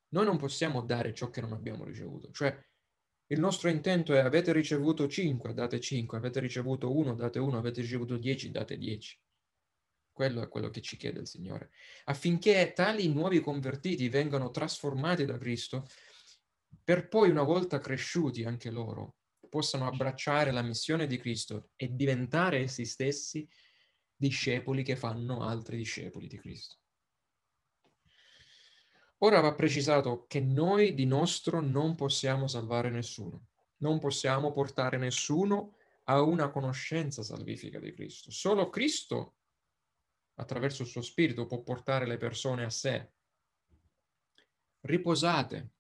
Noi 0.10 0.26
non 0.26 0.38
possiamo 0.38 0.82
dare 0.82 1.14
ciò 1.14 1.30
che 1.30 1.42
non 1.42 1.54
abbiamo 1.54 1.84
ricevuto. 1.84 2.32
Cioè, 2.32 2.58
il 3.28 3.40
nostro 3.40 3.70
intento 3.70 4.16
è 4.16 4.20
avete 4.20 4.52
ricevuto 4.52 5.08
5, 5.08 5.54
date 5.54 5.80
5, 5.80 6.18
avete 6.18 6.40
ricevuto 6.40 6.96
1, 6.96 7.14
date 7.14 7.38
1, 7.38 7.56
avete 7.56 7.82
ricevuto 7.82 8.18
10, 8.18 8.50
date 8.50 8.78
10. 8.78 9.20
Quello 10.12 10.42
è 10.42 10.48
quello 10.48 10.70
che 10.70 10.82
ci 10.82 10.98
chiede 10.98 11.20
il 11.20 11.28
Signore. 11.28 11.70
Affinché 12.06 12.72
tali 12.74 13.14
nuovi 13.14 13.42
convertiti 13.42 14.10
vengano 14.10 14.50
trasformati 14.50 15.26
da 15.26 15.38
Cristo, 15.38 15.86
per 16.84 17.08
poi 17.08 17.30
una 17.30 17.44
volta 17.44 17.80
cresciuti 17.80 18.44
anche 18.44 18.72
loro, 18.72 19.18
possano 19.50 19.86
abbracciare 19.86 20.52
la 20.52 20.64
missione 20.64 21.06
di 21.06 21.18
Cristo 21.18 21.70
e 21.76 21.94
diventare 21.94 22.62
essi 22.62 22.86
stessi 22.86 23.48
discepoli 24.16 24.84
che 24.84 24.96
fanno 24.96 25.42
altri 25.44 25.78
discepoli 25.78 26.28
di 26.28 26.40
Cristo. 26.40 26.78
Ora 29.26 29.40
va 29.40 29.56
precisato 29.56 30.28
che 30.28 30.40
noi 30.40 30.94
di 30.94 31.08
nostro 31.08 31.60
non 31.60 31.96
possiamo 31.96 32.46
salvare 32.46 32.92
nessuno, 32.92 33.48
non 33.78 33.98
possiamo 33.98 34.52
portare 34.52 34.98
nessuno 34.98 35.78
a 36.04 36.22
una 36.22 36.52
conoscenza 36.52 37.24
salvifica 37.24 37.80
di 37.80 37.92
Cristo. 37.92 38.30
Solo 38.30 38.70
Cristo, 38.70 39.38
attraverso 40.36 40.84
il 40.84 40.90
suo 40.90 41.02
Spirito, 41.02 41.48
può 41.48 41.64
portare 41.64 42.06
le 42.06 42.18
persone 42.18 42.66
a 42.66 42.70
sé. 42.70 43.14
Riposate 44.82 45.72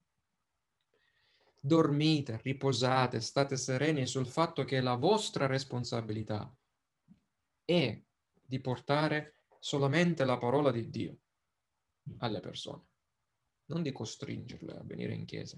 dormite, 1.62 2.39
riposate, 2.41 3.21
state 3.21 3.58
sereni 3.58 4.08
sul 4.08 4.25
fatto 4.25 4.63
che 4.63 4.81
la 4.81 4.95
vostra 4.95 5.45
responsabilità 5.45 6.51
è 7.63 8.03
di 8.31 8.60
portare 8.60 9.41
solamente 9.60 10.25
la 10.25 10.39
parola 10.39 10.71
di 10.71 10.89
Dio 10.89 11.17
alle 12.19 12.39
persone, 12.39 12.86
non 13.67 13.82
di 13.82 13.91
costringerle 13.91 14.73
a 14.73 14.84
venire 14.84 15.13
in 15.13 15.25
chiesa. 15.25 15.58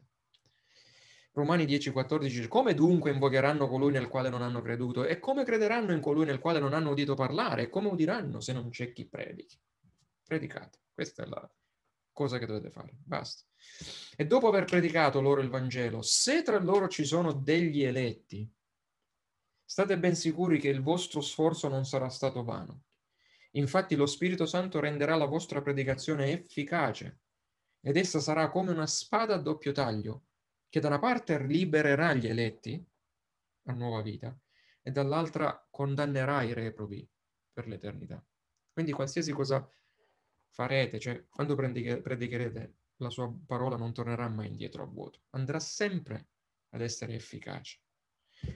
Romani 1.38 1.66
10:14 1.66 2.48
come 2.48 2.74
dunque 2.74 3.12
invocheranno 3.12 3.68
colui 3.68 3.92
nel 3.92 4.08
quale 4.08 4.30
non 4.30 4.42
hanno 4.42 4.62
creduto 4.62 5.06
e 5.06 5.20
come 5.20 5.44
crederanno 5.44 5.94
in 5.94 6.02
colui 6.02 6.26
nel 6.26 6.40
quale 6.40 6.60
non 6.60 6.74
hanno 6.74 6.90
udito 6.90 7.14
parlare 7.14 7.64
e 7.64 7.70
come 7.70 7.90
udiranno 7.90 8.40
se 8.40 8.54
non 8.54 8.70
c'è 8.70 8.92
chi 8.92 9.06
predichi? 9.08 9.60
Predicate, 10.24 10.80
questa 10.94 11.24
è 11.24 11.28
la 11.28 11.50
cosa 12.12 12.40
che 12.40 12.48
dovete 12.48 12.72
fare, 12.72 12.92
basta. 13.04 13.44
E 14.16 14.26
dopo 14.26 14.48
aver 14.48 14.66
predicato 14.66 15.22
loro 15.22 15.42
il 15.42 15.50
Vangelo, 15.50 16.02
se 16.02 16.42
tra 16.42 16.58
loro 16.58 16.88
ci 16.88 17.06
sono 17.06 17.32
degli 17.32 17.84
eletti, 17.84 18.52
state 19.64 20.00
ben 20.00 20.16
sicuri 20.16 20.60
che 20.60 20.70
il 20.70 20.82
vostro 20.82 21.22
sforzo 21.22 21.68
non 21.68 21.86
sarà 21.86 22.10
stato 22.10 22.44
vano. 22.44 22.86
Infatti 23.52 23.96
lo 23.96 24.08
Spirito 24.08 24.48
Santo 24.48 24.80
renderà 24.80 25.16
la 25.16 25.26
vostra 25.26 25.62
predicazione 25.62 26.32
efficace 26.32 27.20
ed 27.88 27.96
essa 27.96 28.20
sarà 28.20 28.50
come 28.50 28.72
una 28.72 28.86
spada 28.86 29.36
a 29.36 29.38
doppio 29.38 29.72
taglio, 29.72 30.26
che 30.68 30.82
da 30.82 30.88
una 30.88 31.00
parte 31.00 31.40
libererà 31.40 32.14
gli 32.14 32.28
eletti 32.28 32.86
a 33.68 33.72
nuova 33.72 34.02
vita 34.02 34.38
e 34.82 34.92
dall'altra 34.92 35.66
condannerà 35.72 36.42
i 36.42 36.52
reprobi 36.52 37.10
per 37.54 37.66
l'eternità. 37.66 38.22
Quindi 38.74 38.92
qualsiasi 38.92 39.32
cosa 39.32 39.66
farete, 40.50 41.00
cioè 41.00 41.28
quando 41.30 41.56
predicherete 41.56 42.74
la 42.98 43.10
sua 43.10 43.34
parola 43.46 43.78
non 43.78 43.94
tornerà 43.94 44.28
mai 44.28 44.48
indietro 44.48 44.84
a 44.84 44.88
vuoto, 44.88 45.22
andrà 45.30 45.62
sempre 45.62 46.28
ad 46.72 46.82
essere 46.82 47.14
efficace. 47.14 47.80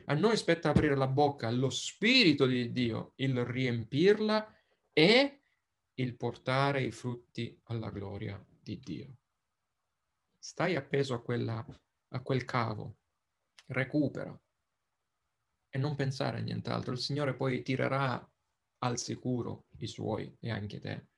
A 0.07 0.13
noi 0.13 0.35
spetta 0.35 0.71
aprire 0.71 0.97
la 0.97 1.07
bocca 1.07 1.47
allo 1.47 1.69
Spirito 1.69 2.45
di 2.45 2.73
Dio, 2.73 3.13
il 3.15 3.45
riempirla 3.45 4.53
e 4.91 5.39
il 5.93 6.15
portare 6.17 6.83
i 6.83 6.91
frutti 6.91 7.57
alla 7.67 7.91
gloria 7.91 8.45
di 8.61 8.77
Dio. 8.77 9.15
Stai 10.43 10.75
appeso 10.75 11.13
a, 11.13 11.21
quella, 11.21 11.63
a 12.09 12.21
quel 12.21 12.45
cavo, 12.45 12.97
recupera 13.67 14.35
e 15.69 15.77
non 15.77 15.95
pensare 15.95 16.39
a 16.39 16.41
nient'altro. 16.41 16.93
Il 16.93 16.97
Signore 16.97 17.35
poi 17.35 17.61
tirerà 17.61 18.27
al 18.79 18.97
sicuro 18.97 19.67
i 19.77 19.85
suoi 19.85 20.35
e 20.39 20.49
anche 20.49 20.79
te. 20.79 21.09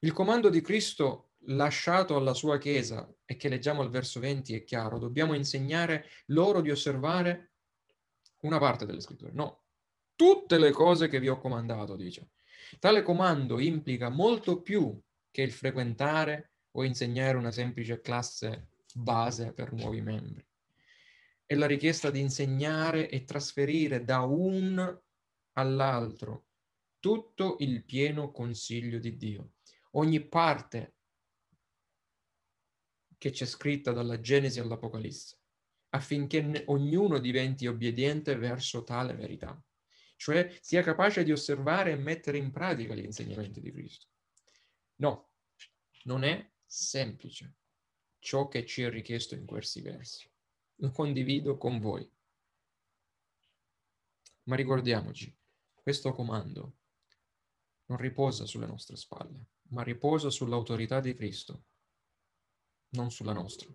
Il 0.00 0.12
comando 0.12 0.50
di 0.50 0.60
Cristo 0.60 1.30
lasciato 1.46 2.14
alla 2.14 2.34
sua 2.34 2.58
Chiesa 2.58 3.10
e 3.24 3.36
che 3.36 3.48
leggiamo 3.48 3.80
al 3.80 3.88
verso 3.88 4.20
20 4.20 4.54
è 4.54 4.64
chiaro, 4.64 4.98
dobbiamo 4.98 5.32
insegnare 5.32 6.04
loro 6.26 6.60
di 6.60 6.70
osservare 6.70 7.52
una 8.40 8.58
parte 8.58 8.84
delle 8.84 9.00
scritture. 9.00 9.32
No, 9.32 9.62
tutte 10.14 10.58
le 10.58 10.72
cose 10.72 11.08
che 11.08 11.20
vi 11.20 11.28
ho 11.28 11.38
comandato, 11.38 11.96
dice. 11.96 12.32
Tale 12.78 13.00
comando 13.00 13.58
implica 13.58 14.10
molto 14.10 14.60
più 14.60 14.94
che 15.30 15.40
il 15.40 15.52
frequentare 15.52 16.50
o 16.78 16.84
insegnare 16.84 17.36
una 17.36 17.50
semplice 17.50 18.00
classe 18.00 18.68
base 18.94 19.52
per 19.52 19.72
nuovi 19.72 20.00
membri. 20.00 20.46
È 21.44 21.54
la 21.54 21.66
richiesta 21.66 22.10
di 22.10 22.20
insegnare 22.20 23.08
e 23.08 23.24
trasferire 23.24 24.04
da 24.04 24.20
un 24.20 25.00
all'altro 25.52 26.46
tutto 26.98 27.56
il 27.60 27.84
pieno 27.84 28.30
consiglio 28.30 28.98
di 28.98 29.16
Dio. 29.16 29.52
Ogni 29.92 30.26
parte 30.26 30.96
che 33.16 33.30
c'è 33.30 33.46
scritta 33.46 33.92
dalla 33.92 34.20
Genesi 34.20 34.60
all'Apocalisse, 34.60 35.38
affinché 35.90 36.64
ognuno 36.66 37.18
diventi 37.18 37.66
obbediente 37.66 38.36
verso 38.36 38.84
tale 38.84 39.14
verità, 39.14 39.58
cioè 40.16 40.54
sia 40.60 40.82
capace 40.82 41.24
di 41.24 41.32
osservare 41.32 41.92
e 41.92 41.96
mettere 41.96 42.36
in 42.36 42.50
pratica 42.50 42.94
gli 42.94 43.04
insegnamenti 43.04 43.60
di 43.60 43.72
Cristo. 43.72 44.08
No, 44.96 45.30
non 46.04 46.24
è 46.24 46.50
semplice 46.66 47.54
ciò 48.18 48.48
che 48.48 48.66
ci 48.66 48.82
è 48.82 48.90
richiesto 48.90 49.34
in 49.34 49.46
questi 49.46 49.80
versi. 49.80 50.28
Lo 50.76 50.90
condivido 50.90 51.56
con 51.56 51.78
voi. 51.78 52.08
Ma 54.44 54.56
ricordiamoci, 54.56 55.34
questo 55.74 56.12
comando 56.12 56.76
non 57.86 57.98
riposa 57.98 58.46
sulle 58.46 58.66
nostre 58.66 58.96
spalle, 58.96 59.46
ma 59.68 59.82
riposa 59.82 60.28
sull'autorità 60.30 61.00
di 61.00 61.14
Cristo 61.14 61.64
non 62.90 63.10
sulla 63.10 63.32
nostra. 63.32 63.68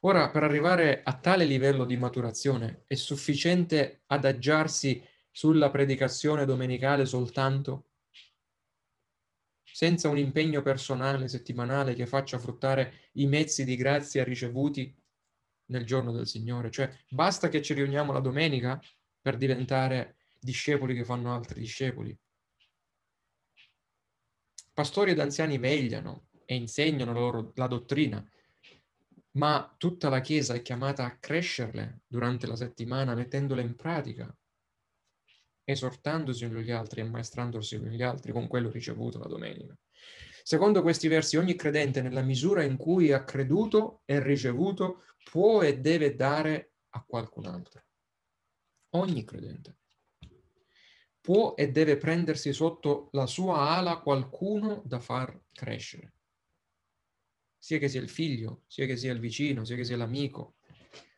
Ora, 0.00 0.30
per 0.30 0.42
arrivare 0.42 1.02
a 1.02 1.18
tale 1.18 1.44
livello 1.44 1.84
di 1.84 1.96
maturazione, 1.96 2.84
è 2.86 2.94
sufficiente 2.94 4.02
adagiarsi 4.06 5.02
sulla 5.30 5.70
predicazione 5.70 6.44
domenicale 6.44 7.06
soltanto, 7.06 7.88
senza 9.74 10.08
un 10.08 10.18
impegno 10.18 10.62
personale 10.62 11.26
settimanale 11.26 11.94
che 11.94 12.06
faccia 12.06 12.38
fruttare 12.38 13.10
i 13.14 13.26
mezzi 13.26 13.64
di 13.64 13.74
grazia 13.74 14.22
ricevuti 14.22 14.94
nel 15.70 15.84
giorno 15.84 16.12
del 16.12 16.28
Signore. 16.28 16.70
Cioè, 16.70 16.96
basta 17.08 17.48
che 17.48 17.60
ci 17.60 17.74
riuniamo 17.74 18.12
la 18.12 18.20
domenica 18.20 18.80
per 19.20 19.36
diventare 19.36 20.18
discepoli 20.38 20.94
che 20.94 21.04
fanno 21.04 21.34
altri 21.34 21.58
discepoli. 21.58 22.16
Pastori 24.72 25.10
ed 25.10 25.18
anziani 25.18 25.58
vegliano 25.58 26.28
e 26.44 26.54
insegnano 26.54 27.12
loro 27.12 27.50
la 27.56 27.66
dottrina, 27.66 28.24
ma 29.32 29.74
tutta 29.76 30.08
la 30.08 30.20
Chiesa 30.20 30.54
è 30.54 30.62
chiamata 30.62 31.04
a 31.04 31.16
crescerle 31.18 32.02
durante 32.06 32.46
la 32.46 32.54
settimana, 32.54 33.16
mettendole 33.16 33.62
in 33.62 33.74
pratica, 33.74 34.32
esortandosi 35.64 36.46
gli 36.46 36.70
altri 36.70 37.00
e 37.00 37.04
maestrandosi 37.04 37.78
gli 37.78 38.02
altri 38.02 38.32
con 38.32 38.46
quello 38.46 38.70
ricevuto 38.70 39.18
la 39.18 39.26
domenica. 39.26 39.76
Secondo 40.42 40.82
questi 40.82 41.08
versi, 41.08 41.36
ogni 41.36 41.54
credente, 41.54 42.02
nella 42.02 42.20
misura 42.20 42.62
in 42.62 42.76
cui 42.76 43.12
ha 43.12 43.24
creduto 43.24 44.02
e 44.04 44.22
ricevuto, 44.22 45.02
può 45.30 45.62
e 45.62 45.78
deve 45.78 46.14
dare 46.14 46.72
a 46.90 47.02
qualcun 47.02 47.46
altro. 47.46 47.82
Ogni 48.90 49.24
credente 49.24 49.78
può 51.20 51.54
e 51.56 51.70
deve 51.70 51.96
prendersi 51.96 52.52
sotto 52.52 53.08
la 53.12 53.26
sua 53.26 53.70
ala 53.70 54.00
qualcuno 54.00 54.82
da 54.84 55.00
far 55.00 55.40
crescere 55.50 56.14
sia 57.64 57.78
che 57.78 57.88
sia 57.88 58.02
il 58.02 58.10
figlio, 58.10 58.64
sia 58.66 58.84
che 58.84 58.94
sia 58.94 59.10
il 59.10 59.20
vicino, 59.20 59.64
sia 59.64 59.74
che 59.74 59.84
sia 59.84 59.96
l'amico, 59.96 60.56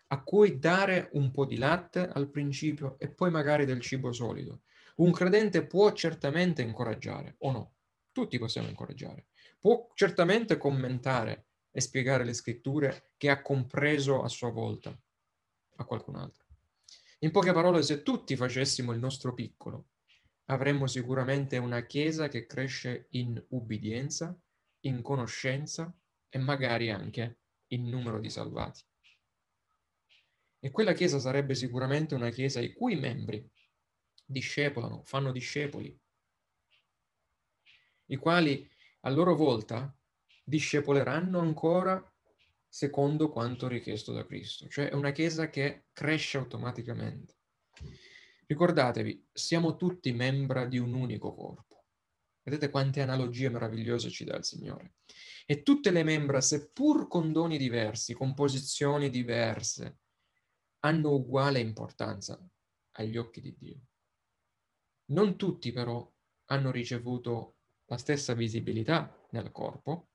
a 0.09 0.22
cui 0.22 0.59
dare 0.59 1.09
un 1.12 1.30
po' 1.30 1.44
di 1.44 1.57
latte 1.57 2.09
al 2.09 2.30
principio 2.30 2.98
e 2.98 3.09
poi 3.09 3.30
magari 3.30 3.64
del 3.64 3.80
cibo 3.80 4.12
solido. 4.12 4.62
Un 4.96 5.12
credente 5.12 5.66
può 5.66 5.92
certamente 5.92 6.62
incoraggiare, 6.62 7.36
o 7.38 7.50
no? 7.50 7.74
Tutti 8.12 8.38
possiamo 8.38 8.68
incoraggiare. 8.68 9.26
Può 9.59 9.90
certamente 9.94 10.57
commentare 10.57 11.46
e 11.70 11.80
spiegare 11.80 12.24
le 12.24 12.32
scritture 12.32 13.12
che 13.16 13.28
ha 13.28 13.42
compreso 13.42 14.22
a 14.22 14.28
sua 14.28 14.50
volta 14.50 14.98
a 15.76 15.84
qualcun 15.84 16.16
altro. 16.16 16.44
In 17.20 17.30
poche 17.30 17.52
parole, 17.52 17.82
se 17.82 18.02
tutti 18.02 18.36
facessimo 18.36 18.92
il 18.92 18.98
nostro 18.98 19.34
piccolo, 19.34 19.88
avremmo 20.46 20.86
sicuramente 20.86 21.59
una 21.59 21.84
Chiesa 21.84 22.28
che 22.28 22.46
cresce 22.46 23.09
in 23.11 23.42
ubbidienza, 23.48 24.38
in 24.80 25.02
conoscenza 25.02 25.94
e 26.28 26.38
magari 26.38 26.90
anche 26.90 27.38
il 27.68 27.80
numero 27.80 28.20
di 28.20 28.30
salvati. 28.30 28.82
E 30.66 30.72
quella 30.72 30.94
chiesa 30.94 31.20
sarebbe 31.20 31.54
sicuramente 31.54 32.16
una 32.16 32.30
chiesa 32.30 32.58
i 32.58 32.72
cui 32.72 32.96
membri 32.96 33.48
discepolano, 34.24 35.04
fanno 35.04 35.30
discepoli, 35.30 35.96
i 38.06 38.16
quali 38.16 38.68
a 39.02 39.10
loro 39.10 39.36
volta 39.36 39.96
discepoleranno 40.42 41.38
ancora 41.38 42.04
secondo 42.66 43.30
quanto 43.30 43.68
richiesto 43.68 44.12
da 44.12 44.26
Cristo, 44.26 44.66
cioè 44.66 44.88
è 44.88 44.94
una 44.94 45.12
chiesa 45.12 45.48
che 45.50 45.84
cresce 45.92 46.38
automaticamente. 46.38 47.36
Ricordatevi, 48.46 49.28
siamo 49.32 49.76
tutti 49.76 50.10
membra 50.10 50.66
di 50.66 50.78
un 50.78 50.94
unico 50.94 51.32
corpo. 51.32 51.84
Vedete 52.42 52.70
quante 52.70 53.02
analogie 53.02 53.50
meravigliose 53.50 54.10
ci 54.10 54.24
dà 54.24 54.34
il 54.34 54.44
Signore. 54.44 54.94
E 55.46 55.62
tutte 55.62 55.92
le 55.92 56.02
membra, 56.02 56.40
seppur 56.40 57.06
con 57.06 57.30
doni 57.30 57.56
diversi, 57.56 58.14
con 58.14 58.34
posizioni 58.34 59.10
diverse, 59.10 60.00
hanno 60.87 61.14
uguale 61.14 61.59
importanza 61.59 62.41
agli 62.93 63.16
occhi 63.16 63.41
di 63.41 63.55
Dio. 63.59 63.80
Non 65.07 65.37
tutti 65.37 65.72
però 65.72 66.09
hanno 66.47 66.70
ricevuto 66.70 67.57
la 67.87 67.99
stessa 67.99 68.34
visibilità 68.34 69.26
nel 69.30 69.51
corpo, 69.53 70.11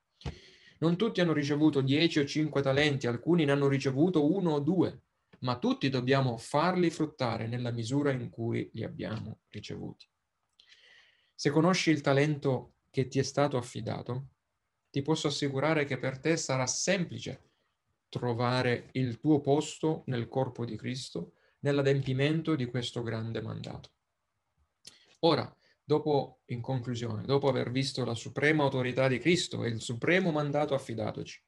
non 0.80 0.98
tutti 0.98 1.22
hanno 1.22 1.34
ricevuto 1.34 1.82
10 1.82 2.20
o 2.20 2.26
5 2.26 2.62
talenti, 2.62 3.08
alcuni 3.08 3.46
ne 3.46 3.52
hanno 3.52 3.68
ricevuto 3.68 4.34
uno 4.34 4.54
o 4.54 4.60
due, 4.60 5.04
ma 5.40 5.60
tutti 5.60 5.90
dobbiamo 5.90 6.38
farli 6.38 6.90
fruttare 6.90 7.48
nella 7.48 7.72
misura 7.72 8.12
in 8.12 8.30
cui 8.30 8.70
li 8.74 8.84
abbiamo 8.84 9.42
ricevuti. 9.50 10.08
Se 11.36 11.50
conosci 11.50 11.92
il 11.92 12.02
talento 12.02 12.76
che 12.90 13.08
ti 13.08 13.20
è 13.20 13.24
stato 13.24 13.58
affidato, 13.58 14.30
ti 14.90 15.02
posso 15.02 15.28
assicurare 15.28 15.86
che 15.86 15.98
per 15.98 16.20
te 16.20 16.36
sarà 16.36 16.66
semplice 16.68 17.51
trovare 18.12 18.90
il 18.92 19.20
tuo 19.20 19.40
posto 19.40 20.04
nel 20.08 20.28
corpo 20.28 20.66
di 20.66 20.76
Cristo, 20.76 21.36
nell'adempimento 21.60 22.56
di 22.56 22.66
questo 22.66 23.02
grande 23.02 23.42
mandato. 23.42 23.92
Ora, 25.20 25.56
dopo, 25.82 26.42
in 26.48 26.60
conclusione, 26.60 27.24
dopo 27.24 27.48
aver 27.48 27.72
visto 27.72 28.04
la 28.04 28.14
suprema 28.14 28.64
autorità 28.64 29.08
di 29.08 29.18
Cristo 29.18 29.64
e 29.64 29.70
il 29.70 29.80
supremo 29.80 30.32
mandato 30.32 30.74
affidatoci, 30.74 31.42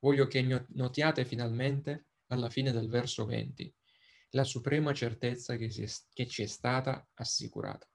voglio 0.00 0.26
che 0.26 0.66
notiate 0.70 1.24
finalmente, 1.24 2.06
alla 2.28 2.50
fine 2.50 2.72
del 2.72 2.88
verso 2.88 3.24
20, 3.24 3.72
la 4.30 4.44
suprema 4.44 4.92
certezza 4.92 5.56
che, 5.56 5.66
è, 5.66 5.88
che 6.12 6.26
ci 6.26 6.42
è 6.42 6.46
stata 6.46 7.06
assicurata. 7.14 7.88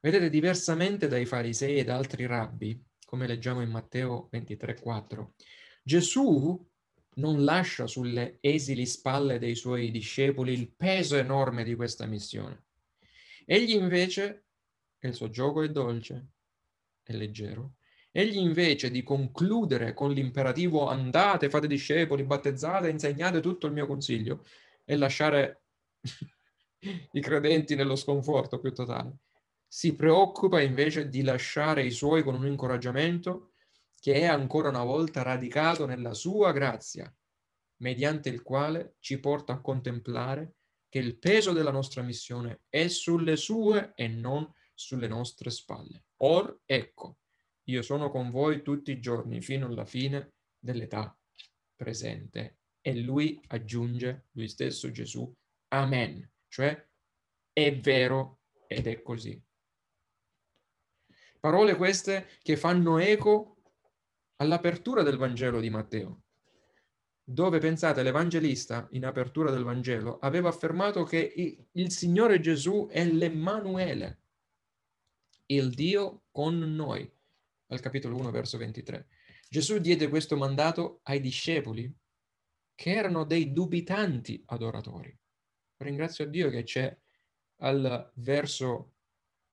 Vedete, 0.00 0.28
diversamente 0.30 1.06
dai 1.06 1.26
farisei 1.26 1.78
ed 1.78 1.90
altri 1.90 2.26
rabbi, 2.26 2.82
come 3.04 3.28
leggiamo 3.28 3.62
in 3.62 3.70
Matteo 3.70 4.28
23,4. 4.32 5.28
Gesù 5.86 6.66
non 7.16 7.44
lascia 7.44 7.86
sulle 7.86 8.38
esili 8.40 8.86
spalle 8.86 9.38
dei 9.38 9.54
suoi 9.54 9.90
discepoli 9.90 10.54
il 10.54 10.70
peso 10.70 11.16
enorme 11.16 11.62
di 11.62 11.74
questa 11.74 12.06
missione. 12.06 12.64
Egli 13.44 13.74
invece, 13.74 14.46
e 14.98 15.08
il 15.08 15.14
suo 15.14 15.28
gioco 15.28 15.60
è 15.60 15.68
dolce, 15.68 16.28
è 17.02 17.12
leggero, 17.12 17.74
egli 18.10 18.38
invece 18.38 18.90
di 18.90 19.02
concludere 19.02 19.92
con 19.92 20.10
l'imperativo 20.10 20.88
andate, 20.88 21.50
fate 21.50 21.66
discepoli, 21.66 22.24
battezzate, 22.24 22.88
insegnate 22.88 23.40
tutto 23.40 23.66
il 23.66 23.74
mio 23.74 23.86
consiglio 23.86 24.42
e 24.86 24.96
lasciare 24.96 25.64
i 27.12 27.20
credenti 27.20 27.74
nello 27.74 27.96
sconforto 27.96 28.58
più 28.58 28.72
totale 28.72 29.18
si 29.74 29.96
preoccupa 29.96 30.60
invece 30.60 31.08
di 31.08 31.22
lasciare 31.22 31.84
i 31.84 31.90
suoi 31.90 32.22
con 32.22 32.36
un 32.36 32.46
incoraggiamento 32.46 33.53
che 34.04 34.16
è 34.16 34.24
ancora 34.26 34.68
una 34.68 34.84
volta 34.84 35.22
radicato 35.22 35.86
nella 35.86 36.12
sua 36.12 36.52
grazia, 36.52 37.10
mediante 37.76 38.28
il 38.28 38.42
quale 38.42 38.96
ci 38.98 39.18
porta 39.18 39.54
a 39.54 39.60
contemplare 39.62 40.56
che 40.90 40.98
il 40.98 41.16
peso 41.16 41.52
della 41.52 41.70
nostra 41.70 42.02
missione 42.02 42.64
è 42.68 42.86
sulle 42.88 43.36
sue 43.36 43.92
e 43.94 44.06
non 44.08 44.46
sulle 44.74 45.08
nostre 45.08 45.48
spalle. 45.48 46.04
Or 46.18 46.60
ecco, 46.66 47.20
io 47.70 47.80
sono 47.80 48.10
con 48.10 48.30
voi 48.30 48.60
tutti 48.60 48.90
i 48.90 49.00
giorni 49.00 49.40
fino 49.40 49.68
alla 49.68 49.86
fine 49.86 50.34
dell'età 50.58 51.18
presente. 51.74 52.58
E 52.82 52.96
lui 52.96 53.40
aggiunge, 53.46 54.26
lui 54.32 54.48
stesso 54.48 54.90
Gesù, 54.90 55.32
Amen, 55.68 56.30
cioè 56.48 56.88
è 57.54 57.74
vero 57.78 58.40
ed 58.66 58.86
è 58.86 59.00
così. 59.00 59.42
Parole 61.40 61.74
queste 61.76 62.28
che 62.42 62.58
fanno 62.58 62.98
eco 62.98 63.53
all'apertura 64.44 65.02
del 65.02 65.16
Vangelo 65.16 65.58
di 65.58 65.70
Matteo, 65.70 66.22
dove 67.24 67.58
pensate 67.58 68.02
l'Evangelista 68.02 68.86
in 68.90 69.06
apertura 69.06 69.50
del 69.50 69.64
Vangelo 69.64 70.18
aveva 70.18 70.50
affermato 70.50 71.02
che 71.04 71.66
il 71.72 71.90
Signore 71.90 72.40
Gesù 72.40 72.86
è 72.90 73.04
l'Emmanuele, 73.04 74.20
il 75.46 75.72
Dio 75.74 76.24
con 76.30 76.58
noi, 76.58 77.10
al 77.68 77.80
capitolo 77.80 78.16
1 78.16 78.30
verso 78.30 78.58
23. 78.58 79.08
Gesù 79.48 79.78
diede 79.78 80.08
questo 80.08 80.36
mandato 80.36 81.00
ai 81.04 81.20
discepoli 81.20 81.92
che 82.74 82.90
erano 82.92 83.24
dei 83.24 83.52
dubitanti 83.52 84.42
adoratori. 84.46 85.16
Ringrazio 85.78 86.26
Dio 86.26 86.50
che 86.50 86.64
c'è 86.64 86.96
al 87.58 88.10
verso 88.16 88.94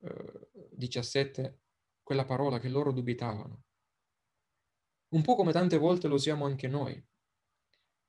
eh, 0.00 0.48
17 0.72 1.60
quella 2.02 2.24
parola 2.24 2.58
che 2.58 2.68
loro 2.68 2.92
dubitavano. 2.92 3.64
Un 5.12 5.20
po' 5.20 5.34
come 5.34 5.52
tante 5.52 5.76
volte 5.76 6.08
lo 6.08 6.16
siamo 6.16 6.46
anche 6.46 6.68
noi. 6.68 7.02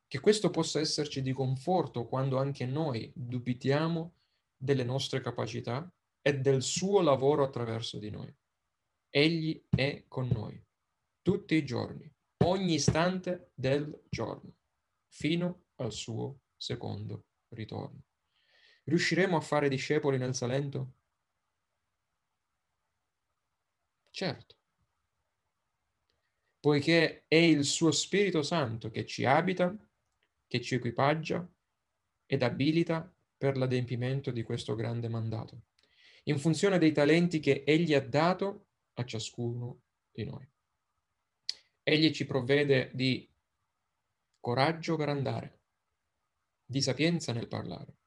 Che 0.08 0.20
questo 0.22 0.50
possa 0.50 0.80
esserci 0.80 1.22
di 1.22 1.34
conforto 1.34 2.06
quando 2.06 2.38
anche 2.38 2.66
noi 2.66 3.12
dubitiamo 3.14 4.16
delle 4.56 4.86
nostre 4.86 5.20
capacità 5.20 5.92
e 6.22 6.40
del 6.40 6.62
suo 6.62 7.02
lavoro 7.02 7.44
attraverso 7.44 8.00
di 8.00 8.10
noi. 8.10 8.34
Egli 9.10 9.66
è 9.70 10.06
con 10.08 10.30
noi 10.30 10.62
tutti 11.22 11.56
i 11.56 11.66
giorni, 11.66 12.10
ogni 12.46 12.76
istante 12.76 13.52
del 13.54 14.04
giorno, 14.10 14.56
fino 15.10 15.66
al 15.76 15.92
suo 15.92 16.44
secondo 16.56 17.26
ritorno. 17.50 18.06
Riusciremo 18.86 19.36
a 19.36 19.42
fare 19.42 19.68
discepoli 19.68 20.18
nel 20.18 20.36
Salento? 20.36 20.94
Certo, 24.10 24.56
poiché 26.64 27.26
è 27.28 27.36
il 27.36 27.66
suo 27.66 27.92
Spirito 27.92 28.42
Santo 28.42 28.90
che 28.90 29.06
ci 29.06 29.26
abita, 29.26 29.76
che 30.48 30.62
ci 30.62 30.76
equipaggia 30.76 31.46
ed 32.26 32.42
abilita 32.42 33.14
per 33.36 33.58
l'adempimento 33.58 34.32
di 34.32 34.44
questo 34.44 34.74
grande 34.74 35.10
mandato, 35.10 35.64
in 36.24 36.40
funzione 36.40 36.78
dei 36.78 36.94
talenti 36.94 37.42
che 37.42 37.66
Egli 37.68 37.94
ha 37.94 38.00
dato 38.00 38.68
a 38.94 39.04
ciascuno 39.04 39.82
di 40.10 40.24
noi. 40.24 40.50
Egli 41.84 42.14
ci 42.14 42.26
provvede 42.26 42.92
di 42.94 43.30
coraggio 44.40 44.96
per 44.96 45.10
andare, 45.10 45.60
di 46.64 46.82
sapienza 46.82 47.34
nel 47.34 47.50
parlare, 47.50 47.98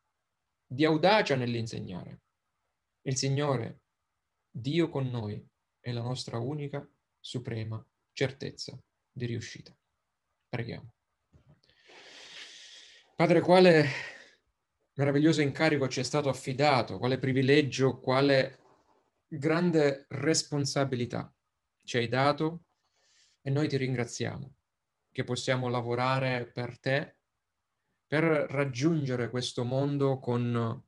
di 0.66 0.86
audacia 0.86 1.36
nell'insegnare. 1.36 2.22
Il 3.02 3.18
Signore, 3.18 3.82
Dio 4.50 4.88
con 4.88 5.10
noi, 5.10 5.46
è 5.78 5.92
la 5.92 6.00
nostra 6.00 6.38
unica, 6.38 6.88
suprema 7.20 7.86
certezza 8.16 8.82
di 9.12 9.26
riuscita. 9.26 9.76
Preghiamo. 10.48 10.90
Padre, 13.14 13.40
quale 13.42 13.84
meraviglioso 14.94 15.42
incarico 15.42 15.86
ci 15.88 16.00
è 16.00 16.02
stato 16.02 16.30
affidato, 16.30 16.98
quale 16.98 17.18
privilegio, 17.18 18.00
quale 18.00 18.58
grande 19.28 20.06
responsabilità 20.08 21.30
ci 21.84 21.98
hai 21.98 22.08
dato 22.08 22.64
e 23.42 23.50
noi 23.50 23.68
ti 23.68 23.76
ringraziamo 23.76 24.54
che 25.12 25.24
possiamo 25.24 25.68
lavorare 25.68 26.50
per 26.50 26.78
te 26.78 27.18
per 28.06 28.22
raggiungere 28.24 29.28
questo 29.28 29.62
mondo 29.64 30.18
con 30.18 30.82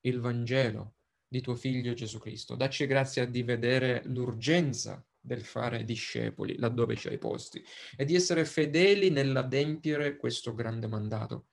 il 0.00 0.20
Vangelo, 0.20 0.94
di 1.26 1.40
tuo 1.40 1.56
figlio 1.56 1.94
Gesù 1.94 2.18
Cristo. 2.20 2.54
Dacci 2.54 2.86
grazia 2.86 3.26
di 3.26 3.42
vedere 3.42 4.02
l'urgenza 4.04 5.04
del 5.24 5.44
fare 5.44 5.84
discepoli 5.84 6.58
laddove 6.58 6.96
ci 6.96 7.08
hai 7.08 7.18
posti 7.18 7.64
e 7.96 8.04
di 8.04 8.16
essere 8.16 8.44
fedeli 8.44 9.10
nell'adempiere 9.10 10.16
questo 10.16 10.52
grande 10.52 10.88
mandato. 10.88 11.46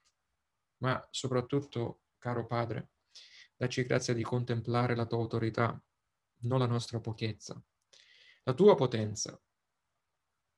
Ma 0.77 1.07
soprattutto, 1.11 2.01
caro 2.17 2.47
Padre, 2.47 2.89
dacci 3.55 3.83
grazia 3.83 4.13
di 4.13 4.23
contemplare 4.23 4.95
la 4.95 5.05
tua 5.05 5.19
autorità, 5.19 5.81
non 6.41 6.59
la 6.59 6.65
nostra 6.65 6.99
pochezza, 6.99 7.61
la 8.43 8.53
tua 8.53 8.75
potenza, 8.75 9.39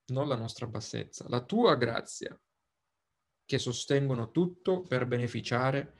non 0.07 0.27
la 0.27 0.35
nostra 0.35 0.67
bassezza, 0.67 1.25
la 1.27 1.43
tua 1.43 1.75
grazia, 1.75 2.39
che 3.45 3.57
sostengono 3.57 4.31
tutto 4.31 4.81
per 4.83 5.05
beneficiare 5.05 5.95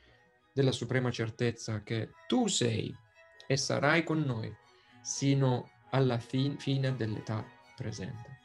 della 0.53 0.71
suprema 0.71 1.11
certezza 1.11 1.83
che 1.83 2.11
tu 2.27 2.47
sei 2.47 2.95
e 3.47 3.57
sarai 3.57 4.03
con 4.03 4.21
noi 4.21 4.55
sino 5.01 5.70
alla 5.91 6.19
fin- 6.19 6.57
fine 6.57 6.95
dell'età 6.95 7.45
presente. 7.75 8.39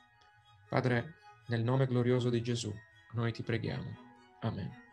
Padre, 0.68 1.14
nel 1.46 1.62
nome 1.62 1.86
glorioso 1.86 2.30
di 2.30 2.42
Gesù, 2.42 2.72
noi 3.12 3.32
ti 3.32 3.42
preghiamo. 3.42 3.96
Amen. 4.40 4.85